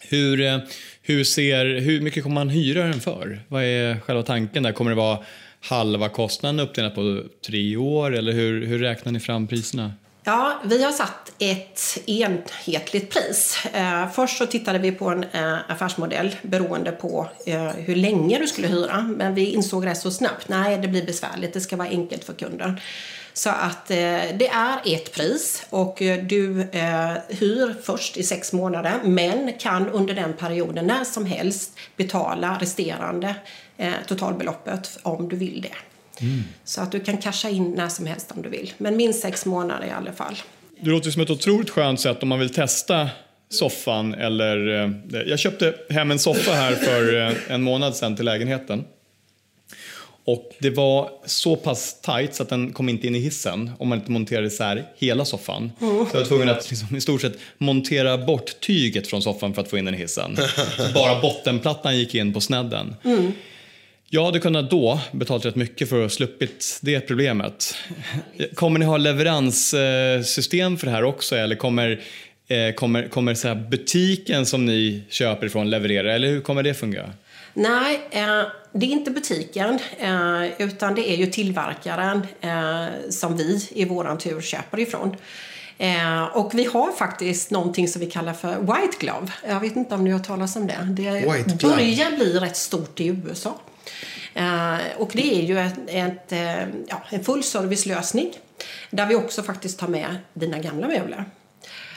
Hur, 0.00 0.40
eh, 0.40 0.58
hur, 1.02 1.24
ser, 1.24 1.80
hur 1.80 2.00
mycket 2.00 2.22
kommer 2.22 2.34
man 2.34 2.48
hyra 2.48 2.82
den 2.82 3.00
för? 3.00 3.40
Vad 3.48 3.64
är 3.64 4.00
själva 4.00 4.22
tanken 4.22 4.62
där? 4.62 4.72
Kommer 4.72 4.90
det 4.90 4.96
vara 4.96 5.18
halva 5.60 6.08
kostnaden 6.08 6.60
uppdelat 6.60 6.94
på 6.94 7.22
tre 7.46 7.76
år 7.76 8.16
eller 8.16 8.32
hur, 8.32 8.66
hur 8.66 8.78
räknar 8.78 9.12
ni 9.12 9.20
fram 9.20 9.46
priserna? 9.46 9.92
Ja, 10.28 10.60
vi 10.64 10.84
har 10.84 10.92
satt 10.92 11.32
ett 11.38 11.98
enhetligt 12.06 13.12
pris. 13.12 13.66
Eh, 13.72 14.10
först 14.10 14.38
så 14.38 14.46
tittade 14.46 14.78
vi 14.78 14.92
på 14.92 15.08
en 15.08 15.24
eh, 15.24 15.70
affärsmodell 15.70 16.36
beroende 16.42 16.92
på 16.92 17.28
eh, 17.46 17.66
hur 17.66 17.96
länge 17.96 18.38
du 18.38 18.46
skulle 18.46 18.68
hyra. 18.68 19.02
Men 19.16 19.34
vi 19.34 19.52
insåg 19.52 19.86
rätt 19.86 19.98
så 19.98 20.10
snabbt, 20.10 20.48
nej 20.48 20.78
det 20.78 20.88
blir 20.88 21.06
besvärligt, 21.06 21.52
det 21.52 21.60
ska 21.60 21.76
vara 21.76 21.88
enkelt 21.88 22.24
för 22.24 22.32
kunden. 22.32 22.80
Så 23.32 23.50
att 23.50 23.90
eh, 23.90 23.96
det 24.34 24.48
är 24.48 24.78
ett 24.84 25.12
pris 25.14 25.66
och 25.70 26.02
eh, 26.02 26.24
du 26.24 26.60
eh, 26.62 27.12
hyr 27.28 27.82
först 27.82 28.16
i 28.16 28.22
sex 28.22 28.52
månader 28.52 28.94
men 29.04 29.52
kan 29.58 29.88
under 29.88 30.14
den 30.14 30.32
perioden 30.32 30.86
när 30.86 31.04
som 31.04 31.26
helst 31.26 31.78
betala 31.96 32.58
resterande 32.60 33.34
eh, 33.76 33.92
totalbeloppet 34.06 34.98
om 35.02 35.28
du 35.28 35.36
vill 35.36 35.60
det. 35.60 35.87
Så 36.64 36.80
att 36.80 36.92
du 36.92 37.00
kan 37.00 37.18
casha 37.18 37.48
in 37.48 37.70
när 37.70 37.88
som 37.88 38.06
helst 38.06 38.32
om 38.36 38.42
du 38.42 38.48
vill. 38.48 38.72
Men 38.78 38.96
minst 38.96 39.20
sex 39.20 39.46
månader 39.46 39.86
i 39.86 39.90
alla 39.90 40.12
fall. 40.12 40.34
Det 40.80 40.90
låter 40.90 41.10
som 41.10 41.22
ett 41.22 41.30
otroligt 41.30 41.70
skönt 41.70 42.00
sätt 42.00 42.22
om 42.22 42.28
man 42.28 42.38
vill 42.38 42.50
testa 42.54 43.08
soffan 43.50 44.14
eller... 44.14 44.84
eh, 45.14 45.20
Jag 45.26 45.38
köpte 45.38 45.74
hem 45.90 46.10
en 46.10 46.18
soffa 46.18 46.52
här 46.52 46.74
för 46.74 47.26
eh, 47.26 47.32
en 47.48 47.62
månad 47.62 47.96
sedan 47.96 48.16
till 48.16 48.24
lägenheten. 48.24 48.84
Och 50.24 50.50
det 50.60 50.70
var 50.70 51.10
så 51.26 51.56
pass 51.56 52.00
tight 52.00 52.34
så 52.34 52.42
att 52.42 52.48
den 52.48 52.72
kom 52.72 52.88
inte 52.88 53.06
in 53.06 53.14
i 53.14 53.18
hissen 53.18 53.70
om 53.78 53.88
man 53.88 53.98
inte 53.98 54.10
monterade 54.10 54.46
isär 54.46 54.84
hela 54.96 55.24
soffan. 55.24 55.72
Så 55.78 55.86
jag 56.12 56.20
var 56.20 56.24
tvungen 56.24 56.48
att 56.48 56.70
liksom, 56.70 56.96
i 56.96 57.00
stort 57.00 57.20
sett 57.20 57.38
montera 57.58 58.18
bort 58.18 58.60
tyget 58.60 59.06
från 59.06 59.22
soffan 59.22 59.54
för 59.54 59.62
att 59.62 59.70
få 59.70 59.78
in 59.78 59.84
den 59.84 59.94
i 59.94 59.98
hissen. 59.98 60.36
Så 60.76 60.92
bara 60.94 61.20
bottenplattan 61.20 61.98
gick 61.98 62.14
in 62.14 62.32
på 62.32 62.40
snedden. 62.40 62.96
Jag 64.10 64.24
hade 64.24 64.38
kunnat 64.40 64.70
då 64.70 65.00
betalt 65.12 65.44
rätt 65.44 65.56
mycket 65.56 65.88
för 65.88 65.96
att 65.96 66.02
ha 66.02 66.08
sluppit 66.08 66.78
det 66.82 67.00
problemet. 67.00 67.74
Kommer 68.54 68.78
ni 68.78 68.86
ha 68.86 68.96
leveranssystem 68.96 70.76
för 70.76 70.86
det 70.86 70.92
här 70.92 71.04
också 71.04 71.36
eller 71.36 71.56
kommer, 71.56 72.00
eh, 72.48 72.74
kommer, 72.74 73.08
kommer 73.08 73.34
så 73.34 73.48
här 73.48 73.54
butiken 73.54 74.46
som 74.46 74.66
ni 74.66 75.02
köper 75.08 75.46
ifrån 75.46 75.70
leverera 75.70 76.14
eller 76.14 76.28
hur 76.28 76.40
kommer 76.40 76.62
det 76.62 76.74
fungera? 76.74 77.10
Nej, 77.54 78.00
eh, 78.10 78.42
det 78.72 78.86
är 78.86 78.90
inte 78.90 79.10
butiken 79.10 79.78
eh, 79.98 80.62
utan 80.62 80.94
det 80.94 81.10
är 81.10 81.16
ju 81.16 81.26
tillverkaren 81.26 82.26
som 83.10 83.36
vi 83.36 83.68
i 83.70 83.84
våran 83.84 84.18
tur 84.18 84.40
köper 84.40 84.80
ifrån. 84.80 85.16
Eh, 85.78 86.24
och 86.24 86.50
vi 86.54 86.64
har 86.64 86.92
faktiskt 86.92 87.50
någonting 87.50 87.88
som 87.88 88.00
vi 88.00 88.10
kallar 88.10 88.32
för 88.32 88.58
White 88.58 88.96
Glove. 89.00 89.32
Jag 89.48 89.60
vet 89.60 89.76
inte 89.76 89.94
om 89.94 90.04
ni 90.04 90.10
har 90.10 90.18
talas 90.18 90.56
om 90.56 90.66
det. 90.66 90.88
Det 90.90 91.10
White 91.10 91.56
glove. 91.58 91.76
börjar 91.76 92.16
bli 92.16 92.38
rätt 92.38 92.56
stort 92.56 93.00
i 93.00 93.06
USA. 93.06 93.58
Eh, 94.34 94.78
och 94.96 95.10
det 95.12 95.38
är 95.38 95.42
ju 95.42 95.58
ett, 95.58 95.78
ett, 95.86 96.32
eh, 96.32 96.68
ja, 96.88 97.02
en 97.10 97.24
fullservicelösning 97.24 98.32
där 98.90 99.06
vi 99.06 99.14
också 99.14 99.42
faktiskt 99.42 99.78
tar 99.78 99.88
med 99.88 100.16
dina 100.34 100.58
gamla 100.58 100.88
möbler. 100.88 101.24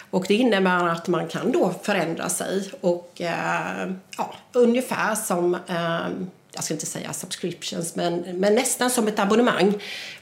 Och 0.10 0.25
det 0.27 0.34
innebär 0.34 0.88
att 0.88 1.08
man 1.08 1.27
kan 1.27 1.51
då 1.51 1.73
förändra 1.84 2.30
sig 2.30 2.71
och 2.82 3.21
eh, 3.21 3.91
ja, 4.17 4.34
ungefär 4.54 5.15
som 5.15 5.58
jag 6.54 6.63
ska 6.63 6.73
inte 6.73 6.86
säga 6.86 7.13
subscriptions, 7.13 7.95
men, 7.95 8.19
men 8.19 8.56
nästan 8.56 8.89
som 8.89 9.08
ett 9.08 9.19
abonnemang 9.19 9.73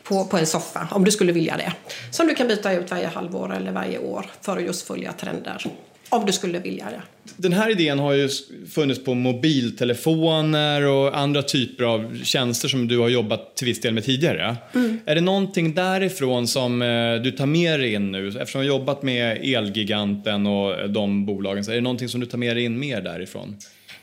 på, 0.04 0.26
på 0.26 0.38
en 0.38 0.48
soffa, 0.48 0.88
om 0.92 1.06
du 1.06 1.12
skulle 1.12 1.32
vilja 1.32 1.58
det. 1.58 1.74
Som 2.12 2.28
du 2.28 2.36
kan 2.36 2.48
byta 2.48 2.74
ut 2.74 2.92
varje 2.92 3.08
halvår 3.08 3.56
eller 3.56 3.72
varje 3.72 4.00
år 4.00 4.32
för 4.42 4.58
att 4.58 4.64
just 4.64 4.88
följa 4.88 5.14
trender. 5.14 5.66
Om 6.10 6.26
du 6.26 6.32
skulle 6.32 6.60
vilja 6.60 6.86
det. 6.86 7.02
Den 7.38 7.54
här 7.54 7.72
idén 7.72 8.00
har 8.00 8.14
ju 8.14 8.30
funnits 8.70 9.04
på 9.04 9.14
mobiltelefoner 9.14 10.88
och 10.88 11.18
andra 11.18 11.42
typer 11.42 11.84
av 11.84 12.24
tjänster 12.24 12.68
som 12.68 12.88
du 12.88 12.98
har 12.98 13.10
jobbat 13.10 13.56
till 13.56 13.68
viss 13.68 13.82
del 13.82 13.94
med 13.94 14.04
tidigare. 14.04 14.56
Mm. 14.76 15.00
Är 15.06 15.16
det 15.16 15.22
någonting 15.22 15.74
därifrån 15.74 16.48
som 16.48 16.82
eh, 16.82 17.16
du 17.24 17.32
tar 17.32 17.46
med 17.46 17.80
dig 17.80 17.94
in 17.94 18.12
nu? 18.12 18.28
Eftersom 18.28 18.62
du 18.62 18.72
har 18.72 18.78
jobbat 18.80 19.04
med 19.04 19.40
Elgiganten 19.44 20.48
och 20.48 20.90
de 20.90 21.26
bolagen, 21.26 21.66
så 21.66 21.72
är 21.72 21.76
det 21.76 21.82
någonting 21.82 22.10
som 22.10 22.20
du 22.20 22.26
tar 22.26 22.38
med 22.38 22.56
dig 22.56 22.64
in 22.64 22.80
mer 22.80 23.02
därifrån? 23.02 23.56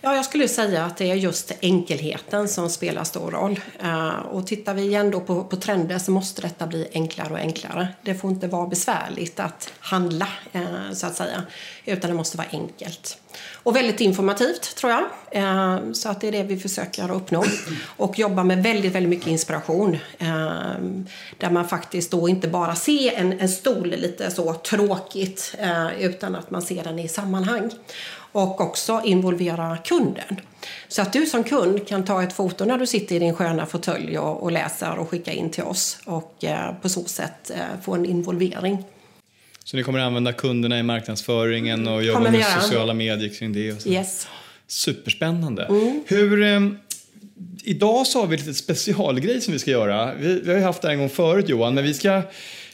Ja, 0.07 0.15
jag 0.15 0.25
skulle 0.25 0.49
säga 0.49 0.85
att 0.85 0.97
det 0.97 1.11
är 1.11 1.15
just 1.15 1.53
enkelheten 1.61 2.49
som 2.49 2.71
spelar 2.71 3.05
stor 3.05 3.31
roll. 3.31 3.61
Eh, 3.83 4.19
och 4.19 4.47
tittar 4.47 4.75
vi 4.75 4.83
igen 4.83 5.11
då 5.11 5.21
på, 5.21 5.45
på 5.45 5.57
trender 5.57 5.99
så 5.99 6.11
måste 6.11 6.43
detta 6.43 6.67
bli 6.67 6.89
enklare 6.93 7.33
och 7.33 7.39
enklare. 7.39 7.89
Det 8.03 8.15
får 8.15 8.31
inte 8.31 8.47
vara 8.47 8.67
besvärligt 8.67 9.41
att 9.41 9.73
handla, 9.79 10.29
eh, 10.53 10.93
så 10.93 11.07
att 11.07 11.17
säga, 11.17 11.43
utan 11.85 12.11
det 12.11 12.17
måste 12.17 12.37
vara 12.37 12.47
enkelt. 12.53 13.19
Och 13.53 13.77
väldigt 13.77 14.01
informativt, 14.01 14.77
tror 14.77 14.93
jag. 14.93 15.05
Eh, 15.31 15.93
så 15.93 16.09
att 16.09 16.21
det 16.21 16.29
är 16.29 16.33
det 16.33 16.43
vi 16.43 16.59
försöker 16.59 17.13
uppnå. 17.13 17.45
Och 17.97 18.19
jobba 18.19 18.45
med 18.45 18.63
väldigt, 18.63 18.93
väldigt 18.93 19.11
mycket 19.11 19.27
inspiration. 19.27 19.99
där 21.39 21.51
man 21.51 21.69
faktiskt 21.69 22.11
då 22.11 22.29
inte 22.29 22.49
bara 22.49 22.75
ser 22.75 23.13
en, 23.13 23.41
en 23.41 23.49
stol 23.49 23.89
lite 23.89 24.31
så 24.31 24.55
tråkigt, 24.55 25.55
utan 25.99 26.35
att 26.35 26.51
man 26.51 26.63
ser 26.63 26.85
den 26.85 26.99
i 26.99 27.09
sammanhang 27.09 27.71
och 28.37 28.61
också 28.61 29.01
involvera 29.05 29.77
kunden. 29.77 30.41
Så 30.89 31.03
att 31.03 31.13
du 31.13 31.27
som 31.27 31.45
kund 31.45 31.89
kan 31.89 32.05
ta 32.05 32.23
ett 32.23 32.33
foto 32.33 32.65
när 32.65 32.79
du 32.79 32.87
sitter 32.87 33.17
i 33.17 33.19
din 33.19 33.35
sköna 33.35 33.67
fåtölj 33.67 34.19
och, 34.19 34.43
och 34.43 34.53
läser 34.53 34.99
och 34.99 35.11
skicka 35.11 35.33
in 35.33 35.51
till 35.51 35.63
oss 35.63 35.99
och 36.05 36.45
eh, 36.45 36.75
på 36.83 36.89
så 36.89 37.05
sätt 37.05 37.51
eh, 37.51 37.83
få 37.83 37.95
en 37.95 38.05
involvering. 38.05 38.85
Så 39.65 39.77
ni 39.77 39.83
kommer 39.83 39.99
att 39.99 40.07
använda 40.07 40.33
kunderna 40.33 40.79
i 40.79 40.83
marknadsföringen 40.83 41.89
och 41.89 42.05
jobba 42.05 42.31
med 42.31 42.45
sociala 42.63 42.95
medier 42.95 43.39
kring 43.39 43.53
det? 43.53 43.73
Och 43.73 43.83
så. 43.83 43.89
Yes. 43.89 44.29
Superspännande. 44.67 45.65
Mm. 45.65 46.05
Hur... 46.07 46.43
Eh, 46.43 46.61
idag 47.65 48.07
så 48.07 48.21
har 48.21 48.27
vi 48.27 48.35
en 48.35 48.39
liten 48.39 48.55
specialgrej 48.55 49.41
som 49.41 49.53
vi 49.53 49.59
ska 49.59 49.71
göra. 49.71 50.15
Vi, 50.15 50.41
vi 50.41 50.51
har 50.51 50.59
ju 50.59 50.65
haft 50.65 50.83
det 50.83 50.91
en 50.91 50.99
gång 50.99 51.09
förut 51.09 51.49
Johan, 51.49 51.75
men 51.75 51.85
vi 51.85 51.95
ska 51.95 52.23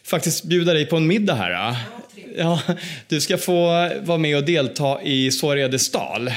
faktiskt 0.04 0.44
bjuda 0.44 0.72
dig 0.72 0.86
på 0.86 0.96
en 0.96 1.06
middag 1.06 1.34
här. 1.34 1.76
Ja, 2.36 2.60
du 3.08 3.20
ska 3.20 3.38
få 3.38 3.88
vara 4.02 4.18
med 4.18 4.36
och 4.36 4.44
delta 4.44 5.02
i 5.02 5.30
Soirée 5.30 5.68
de 5.68 5.78
Stal. 5.78 6.30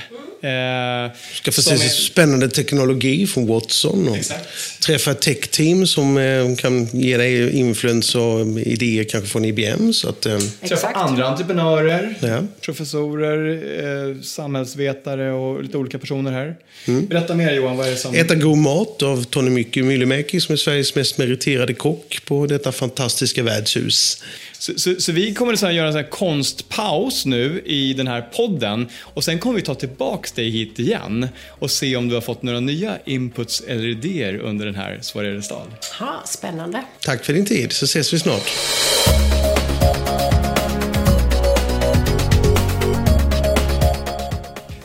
Eh, 0.46 1.12
ska 1.34 1.52
få 1.52 1.62
se 1.62 1.74
är... 1.74 1.78
spännande 1.78 2.50
teknologi 2.50 3.28
från 3.28 3.48
Watson 3.48 4.08
och 4.08 4.18
Exakt. 4.18 4.48
träffa 4.86 5.14
tech-team 5.14 5.88
som 5.88 6.18
eh, 6.18 6.56
kan 6.56 6.86
ge 6.86 7.18
dig 7.18 7.58
influens 7.58 8.16
och 8.16 8.40
idéer 8.60 9.04
kanske 9.04 9.30
från 9.30 9.46
IBM. 9.46 9.94
Så 9.94 10.10
att, 10.10 10.26
eh... 10.26 10.38
Träffa 10.68 10.88
andra 10.88 11.28
entreprenörer, 11.28 12.16
ja. 12.20 12.40
professorer, 12.62 13.62
eh, 14.10 14.22
samhällsvetare 14.22 15.32
och 15.32 15.64
lite 15.64 15.78
olika 15.78 16.00
personer 16.00 16.32
här. 16.32 16.56
Mm. 16.88 17.06
Berätta 17.06 17.36
mer 17.36 17.54
Johan, 17.54 17.78
vad 17.78 17.88
är 17.88 17.92
det 17.92 17.98
som... 17.98 18.16
Äta 18.16 18.36
god 18.36 18.58
mat 18.58 19.04
av 19.04 19.24
Tony 19.24 19.66
Myllymäki 19.76 20.42
som 20.42 20.54
är 20.54 20.58
Sveriges 20.58 20.96
mest 20.96 21.18
meriterade 21.18 21.74
kock 21.74 22.20
på 22.26 22.48
detta 22.48 22.72
fantastiska 22.72 23.44
värdshus. 23.44 24.24
Så, 24.66 24.80
så, 24.80 25.02
så, 25.02 25.12
vi 25.12 25.34
kommer 25.34 25.54
att 25.54 25.74
göra 25.74 25.88
en 25.88 25.94
sån 25.94 26.04
konstpaus 26.04 27.26
nu 27.26 27.62
i 27.66 27.94
den 27.94 28.08
här 28.08 28.22
podden 28.22 28.90
och 29.02 29.24
sen 29.24 29.40
kommer 29.40 29.56
vi 29.56 29.62
ta 29.62 29.76
tillbaks 29.76 30.32
dig 30.32 30.50
hit 30.50 30.80
igen 30.80 31.28
och 31.50 31.72
se 31.72 31.96
om 31.96 32.10
du 32.10 32.16
har 32.16 32.22
fått 32.22 32.44
några 32.44 32.60
nya 32.60 32.98
inputs 33.06 33.62
eller 33.68 33.88
idéer 33.88 34.38
under 34.38 34.66
den 34.66 34.76
här 34.76 35.00
Sverige 35.02 35.42
stad. 35.42 35.68
Ha, 36.00 36.24
spännande. 36.26 36.84
Tack 37.02 37.26
för 37.26 37.34
din 37.34 37.46
tid, 37.46 37.72
så 37.72 37.86
ses 37.86 38.14
vi 38.14 38.20
snart. 38.20 38.52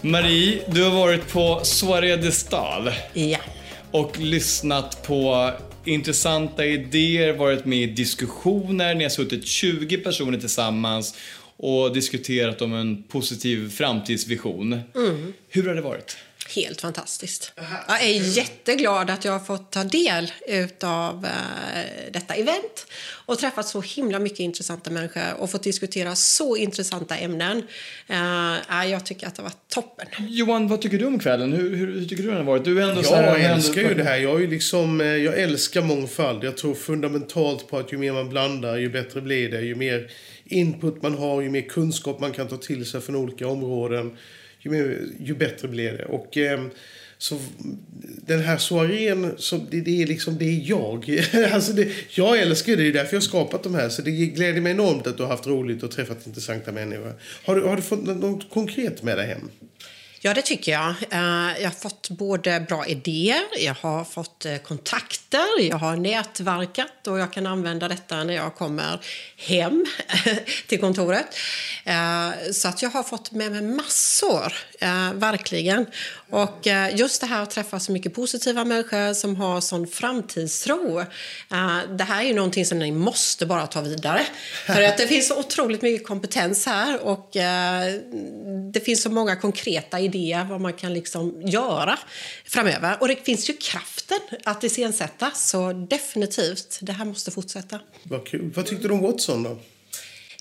Marie, 0.01 0.63
du 0.67 0.85
har 0.85 0.91
varit 0.91 1.33
på 1.33 1.61
Soirée 1.63 2.17
de 2.17 2.31
Stal. 2.31 2.91
Ja. 3.13 3.39
Och 3.91 4.19
lyssnat 4.19 5.03
på 5.07 5.51
intressanta 5.85 6.67
idéer, 6.67 7.33
varit 7.33 7.65
med 7.65 7.79
i 7.79 7.87
diskussioner, 7.87 8.95
ni 8.95 9.03
har 9.03 9.11
suttit 9.11 9.47
20 9.47 9.97
personer 9.97 10.39
tillsammans 10.39 11.15
och 11.57 11.95
diskuterat 11.95 12.63
om 12.63 12.73
en 12.73 13.03
positiv 13.03 13.71
framtidsvision. 13.71 14.73
Mm. 14.95 15.33
Hur 15.49 15.69
har 15.69 15.75
det 15.75 15.81
varit? 15.81 16.17
Helt 16.55 16.81
fantastiskt. 16.81 17.53
Jag 17.89 18.03
är 18.03 18.37
jätteglad 18.37 19.11
att 19.11 19.25
jag 19.25 19.33
har 19.33 19.41
fått 19.41 19.71
ta 19.71 19.85
del 19.85 20.33
av 20.83 21.25
uh, 21.25 21.31
detta 22.13 22.35
event 22.35 22.87
och 23.27 23.39
träffat 23.39 23.69
så 23.69 23.81
himla 23.81 24.19
mycket 24.19 24.41
intressanta 24.41 24.91
människor 24.91 25.23
och 25.39 25.51
fått 25.51 25.63
diskutera 25.63 26.15
så 26.15 26.57
intressanta 26.57 27.17
ämnen. 27.17 27.63
Uh, 28.11 28.91
jag 28.91 29.07
tycker 29.07 29.27
att 29.27 29.35
det 29.35 29.43
var 29.43 29.53
toppen. 29.69 30.07
Johan, 30.19 30.69
vad 30.69 30.81
tycker 30.81 30.99
du 30.99 31.07
om 31.07 31.19
kvällen? 31.19 31.53
Hur, 31.53 31.77
hur, 31.77 31.87
hur 31.87 32.05
tycker 32.05 32.23
du 32.23 32.29
den 32.29 32.39
har 32.39 32.45
varit? 32.45 32.65
Du 32.65 32.83
är 32.83 32.89
ändå 32.89 33.03
jag 33.05 33.17
här, 33.17 33.55
älskar 33.55 33.83
ju 33.83 33.95
det 33.95 34.05
här. 34.05 34.17
Jag, 34.17 34.43
är 34.43 34.49
liksom, 34.49 35.01
eh, 35.01 35.07
jag 35.07 35.39
älskar 35.39 35.83
mångfald. 35.83 36.45
Jag 36.45 36.57
tror 36.57 36.75
fundamentalt 36.75 37.69
på 37.69 37.79
att 37.79 37.93
ju 37.93 37.99
mer 37.99 38.13
man 38.13 38.29
blandar, 38.29 38.77
ju 38.77 38.91
bättre 38.91 39.21
blir 39.21 39.51
det. 39.51 39.61
Ju 39.61 39.75
mer 39.75 40.11
input 40.45 41.03
man 41.03 41.15
har, 41.15 41.43
ju 41.43 41.51
mer 41.51 41.69
kunskap 41.69 42.21
man 42.21 42.33
kan 42.33 42.49
ta 42.49 42.57
till 42.57 42.87
sig 42.87 43.01
från 43.01 43.17
olika 43.17 43.49
områden 43.49 44.17
ju, 44.61 44.71
mer, 44.71 45.07
ju 45.21 45.35
bättre 45.35 45.69
blir 45.69 45.93
det. 45.93 46.05
Och, 46.05 46.37
eh, 46.37 46.61
så 47.19 47.39
den 48.27 48.41
här 48.41 48.57
soarén, 48.57 49.35
så 49.37 49.57
det, 49.71 49.81
det, 49.81 50.03
är 50.03 50.07
liksom, 50.07 50.39
det 50.39 50.45
är 50.45 50.61
jag. 50.65 51.21
alltså 51.53 51.73
det, 51.73 51.89
jag 52.11 52.39
älskar 52.39 52.77
det, 52.77 52.83
det 52.83 52.89
är 52.89 52.93
därför 52.93 53.15
jag 53.15 53.21
har 53.21 53.27
skapat 53.27 53.63
de 53.63 53.75
här. 53.75 53.89
Så 53.89 54.03
det 54.03 54.11
gläder 54.11 54.61
mig 54.61 54.73
enormt 54.73 55.07
att 55.07 55.17
du 55.17 55.23
har 55.23 55.31
haft 55.31 55.47
roligt 55.47 55.83
och 55.83 55.91
träffat 55.91 56.27
intressanta 56.27 56.73
människor. 56.73 57.13
Har 57.45 57.57
du, 57.57 57.63
har 57.63 57.77
du 57.77 57.83
fått 57.83 58.05
något 58.05 58.51
konkret 58.51 59.03
med 59.03 59.19
dig 59.19 59.27
hem? 59.27 59.51
Ja, 60.23 60.35
det 60.35 60.43
tycker 60.43 60.73
jag. 60.73 60.95
Eh, 61.11 61.63
jag 61.63 61.69
har 61.69 61.81
fått 61.81 62.11
både 62.11 62.61
bra 62.69 62.87
idéer, 62.87 63.43
jag 63.59 63.75
har 63.75 64.05
fått 64.05 64.45
eh, 64.45 64.57
kontakter, 64.57 65.61
jag 65.61 65.77
har 65.77 65.97
nätverkat 65.97 67.07
och 67.07 67.19
jag 67.19 67.33
kan 67.33 67.47
använda 67.47 67.89
detta 67.89 68.25
när 68.25 68.35
jag 68.35 68.55
kommer 68.55 69.01
hem 69.37 69.87
till 70.67 70.81
kontoret. 70.81 71.27
Eh, 71.85 72.53
så 72.53 72.69
att 72.69 72.83
jag 72.83 72.91
har 72.91 73.03
fått 73.03 73.33
med 73.33 73.53
mig 73.53 73.63
massor, 73.63 74.53
verkligen. 75.15 75.87
Och 76.31 76.67
just 76.93 77.21
det 77.21 77.27
här 77.27 77.43
att 77.43 77.51
träffa 77.51 77.81
så 77.81 77.93
mycket 77.93 78.15
positiva 78.15 78.65
människor 78.65 79.15
som 79.15 79.37
har 79.37 79.61
sån 79.61 79.87
framtidstro. 79.87 81.05
Det 81.99 82.05
här 82.05 82.23
är 82.23 82.27
ju 82.27 82.35
någonting 82.35 82.67
som 82.67 82.79
ni 82.79 82.93
måste 82.93 83.47
bara 83.47 83.67
ta 83.67 83.81
vidare. 83.81 84.27
För 84.67 84.83
att 84.83 84.99
det 84.99 85.07
finns 85.07 85.29
så 85.29 85.39
otroligt 85.39 85.83
mycket 85.83 86.07
kompetens 86.07 86.67
här 86.67 87.03
och 87.03 87.29
det 88.73 88.81
finns 88.85 89.03
så 89.03 89.11
många 89.11 89.37
konkreta 89.37 90.01
idéer 90.01 90.10
idé 90.15 90.47
vad 90.51 90.61
man 90.61 90.73
kan 90.73 90.95
liksom 90.95 91.43
göra 91.43 91.99
framöver. 92.45 92.97
Och 93.01 93.09
det 93.09 93.25
finns 93.25 93.51
ju 93.51 93.57
kraften 93.57 94.19
att 94.45 94.65
iscensätta, 94.65 95.31
så 95.31 95.73
definitivt, 95.73 96.79
det 96.83 96.93
här 96.93 97.05
måste 97.05 97.31
fortsätta. 97.31 97.81
Vad 98.03 98.27
kul. 98.27 98.53
Vad 98.57 98.67
tyckte 98.67 98.89
du 98.89 98.95
om 98.95 99.01
Watson 99.01 99.43
då? 99.43 99.59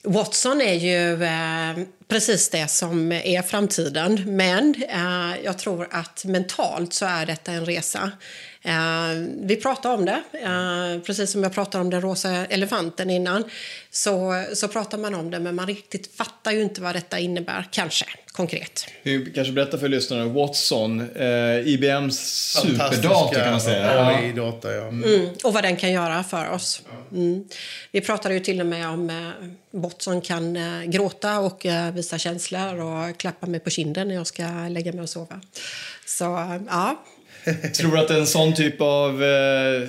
Watson 0.03 0.61
är 0.61 0.73
ju 0.73 1.23
eh, 1.23 1.85
precis 2.07 2.49
det 2.49 2.67
som 2.67 3.11
är 3.11 3.41
framtiden. 3.41 4.23
Men 4.25 4.75
eh, 4.89 5.43
jag 5.43 5.57
tror 5.57 5.87
att 5.91 6.25
mentalt 6.25 6.93
så 6.93 7.05
är 7.05 7.25
detta 7.25 7.51
en 7.51 7.65
resa. 7.65 8.11
Eh, 8.61 8.73
vi 9.41 9.55
pratar 9.55 9.93
om 9.93 10.05
det, 10.05 10.21
eh, 10.33 11.01
precis 11.05 11.31
som 11.31 11.43
jag 11.43 11.53
pratade 11.53 11.81
om 11.81 11.89
den 11.89 12.01
rosa 12.01 12.29
elefanten 12.45 13.09
innan. 13.09 13.43
Så, 13.91 14.43
så 14.53 14.67
pratar 14.67 14.97
man 14.97 15.15
om 15.15 15.31
det, 15.31 15.39
men 15.39 15.55
man 15.55 15.67
riktigt 15.67 16.15
fattar 16.15 16.51
ju 16.51 16.61
inte 16.61 16.81
vad 16.81 16.95
detta 16.95 17.19
innebär, 17.19 17.67
kanske, 17.71 18.05
konkret. 18.31 18.87
Vi 19.03 19.31
kanske 19.35 19.53
berätta 19.53 19.77
för 19.77 19.87
lyssnarna, 19.87 20.25
Watson, 20.25 21.09
eh, 21.15 21.67
IBMs 21.67 22.19
superdator 22.63 23.33
kan 23.33 23.51
man 23.51 23.61
säga. 23.61 24.05
AI-data, 24.05 24.73
ja. 24.73 24.87
Mm. 24.87 25.03
Mm, 25.03 25.29
och 25.43 25.53
vad 25.53 25.63
den 25.63 25.77
kan 25.77 25.91
göra 25.91 26.23
för 26.23 26.49
oss. 26.49 26.81
Mm. 27.11 27.43
Vi 27.91 28.01
pratade 28.01 28.33
ju 28.33 28.39
till 28.39 28.59
och 28.59 28.67
med 28.67 28.87
om 28.89 29.09
eh, 29.09 29.79
Watson 29.81 30.21
kan 30.21 30.55
eh, 30.55 30.83
gråta 30.83 31.39
och 31.39 31.65
eh, 31.65 31.93
visa 31.93 32.17
känslor 32.17 32.79
och 32.79 33.17
klappa 33.17 33.47
mig 33.47 33.59
på 33.59 33.69
kinden 33.69 34.07
när 34.07 34.15
jag 34.15 34.27
ska 34.27 34.43
lägga 34.69 34.93
mig 34.93 35.01
och 35.01 35.09
sova. 35.09 35.41
Så, 36.05 36.59
ja. 36.69 37.03
Tror 37.75 37.91
du 37.91 37.99
att 37.99 38.09
en 38.09 38.27
sån 38.27 38.55
typ 38.55 38.81
av 38.81 39.23
eh, 39.23 39.87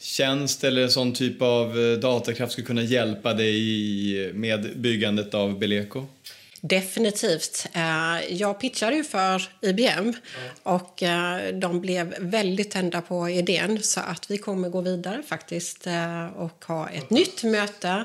tjänst 0.00 0.64
eller 0.64 0.82
en 0.82 0.90
sån 0.90 1.12
typ 1.12 1.42
av 1.42 1.78
eh, 1.78 1.98
datakraft 1.98 2.52
skulle 2.52 2.66
kunna 2.66 2.82
hjälpa 2.82 3.34
dig 3.34 4.32
med 4.34 4.78
byggandet 4.78 5.34
av 5.34 5.58
Beleco? 5.58 6.06
Definitivt. 6.60 7.66
Eh, 7.72 8.32
jag 8.34 8.60
pitchade 8.60 8.96
ju 8.96 9.04
för 9.04 9.42
IBM 9.60 10.12
och 10.62 11.02
de 11.52 11.80
blev 11.80 12.14
väldigt 12.18 12.70
tända 12.70 13.00
på 13.00 13.28
idén 13.28 13.82
så 13.82 14.00
att 14.00 14.30
vi 14.30 14.38
kommer 14.38 14.68
gå 14.68 14.80
vidare 14.80 15.22
faktiskt 15.26 15.86
och 16.36 16.64
ha 16.64 16.88
ett 16.88 17.10
nytt 17.10 17.42
möte 17.42 18.04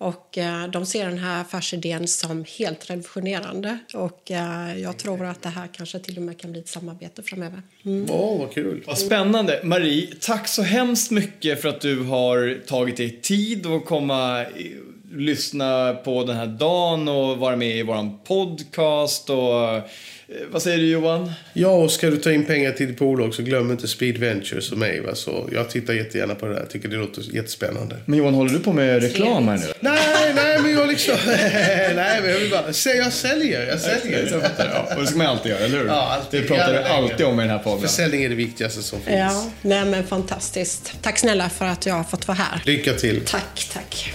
Och 0.00 0.38
eh, 0.38 0.66
de 0.68 0.86
ser 0.86 1.04
den 1.04 1.18
här 1.18 1.40
affärsidén 1.40 2.08
som 2.08 2.44
helt 2.58 2.90
revolutionerande. 2.90 3.78
Och 3.94 4.30
eh, 4.30 4.78
jag 4.78 4.96
tror 4.98 5.24
att 5.26 5.42
det 5.42 5.48
här 5.48 5.68
kanske 5.72 5.98
till 5.98 6.16
och 6.16 6.22
med 6.22 6.38
kan 6.40 6.52
bli 6.52 6.60
ett 6.60 6.68
samarbete 6.68 7.22
framöver. 7.22 7.62
Mm. 7.84 8.06
Åh, 8.10 8.38
vad 8.38 8.52
kul. 8.52 8.84
Vad 8.86 8.98
spännande. 8.98 9.60
Marie, 9.64 10.14
tack 10.20 10.48
så 10.48 10.62
hemskt 10.62 11.10
mycket 11.10 11.62
för 11.62 11.68
att 11.68 11.80
du 11.80 12.02
har 12.02 12.66
tagit 12.66 12.96
dig 12.96 13.20
tid 13.20 13.66
att 13.66 13.84
komma 13.86 14.42
i- 14.46 14.76
lyssna 15.12 15.94
på 16.04 16.24
den 16.24 16.36
här 16.36 16.46
dagen 16.46 17.08
och 17.08 17.38
vara 17.38 17.56
med 17.56 17.76
i 17.76 17.82
våran 17.82 18.18
podcast 18.18 19.30
och 19.30 19.68
eh, 19.74 19.82
vad 20.50 20.62
säger 20.62 20.78
du 20.78 20.86
Johan? 20.90 21.32
Ja, 21.52 21.68
och 21.68 21.90
ska 21.90 22.10
du 22.10 22.16
ta 22.16 22.32
in 22.32 22.44
pengar 22.44 22.72
till 22.72 22.86
ditt 22.86 22.98
bolag 22.98 23.34
så 23.34 23.42
glöm 23.42 23.70
inte 23.70 23.88
Speed 23.88 24.18
Ventures 24.18 24.72
och 24.72 24.78
mig. 24.78 25.00
Va? 25.00 25.14
Så 25.14 25.48
jag 25.52 25.70
tittar 25.70 25.94
jättegärna 25.94 26.34
på 26.34 26.46
det 26.46 26.52
där. 26.52 26.60
Jag 26.60 26.70
tycker 26.70 26.88
det 26.88 26.96
låter 26.96 27.22
jättespännande. 27.34 27.96
Men 28.04 28.18
Johan, 28.18 28.34
håller 28.34 28.52
du 28.52 28.58
på 28.58 28.72
med 28.72 29.02
reklam 29.02 29.48
här 29.48 29.56
nu? 29.56 29.66
Nej, 29.80 30.32
nej, 30.34 30.62
men 30.62 30.72
jag 30.72 30.88
liksom... 30.88 31.14
nej, 31.26 32.18
men 32.22 32.30
jag 32.30 32.38
vill 32.38 32.50
bara... 32.50 32.72
säga 32.72 32.96
jag 33.02 33.12
säljer, 33.12 33.66
jag 33.66 33.80
säljer. 33.80 34.28
Jag 34.32 34.42
ja. 34.58 34.94
Och 34.96 35.00
det 35.00 35.06
ska 35.06 35.18
man 35.18 35.26
alltid 35.26 35.52
göra, 35.52 35.60
eller 35.64 35.78
hur? 35.78 35.86
Ja, 35.86 36.14
alltid. 36.14 36.42
Det 36.42 36.48
pratar 36.48 36.68
du 36.68 36.74
Gärna. 36.74 36.88
alltid 36.88 37.26
om 37.26 37.40
i 37.40 37.42
den 37.42 37.50
här 37.50 37.58
podden. 37.58 37.80
Försäljning 37.80 38.22
är 38.22 38.28
det 38.28 38.34
viktigaste 38.34 38.82
som 38.82 39.00
finns. 39.00 39.16
Ja, 39.18 39.50
nej 39.62 39.84
men 39.84 40.06
fantastiskt. 40.06 40.92
Tack 41.02 41.18
snälla 41.18 41.48
för 41.48 41.64
att 41.64 41.86
jag 41.86 41.94
har 41.94 42.04
fått 42.04 42.28
vara 42.28 42.38
här. 42.38 42.62
Lycka 42.64 42.92
till. 42.92 43.20
Tack, 43.24 43.70
tack. 43.72 44.14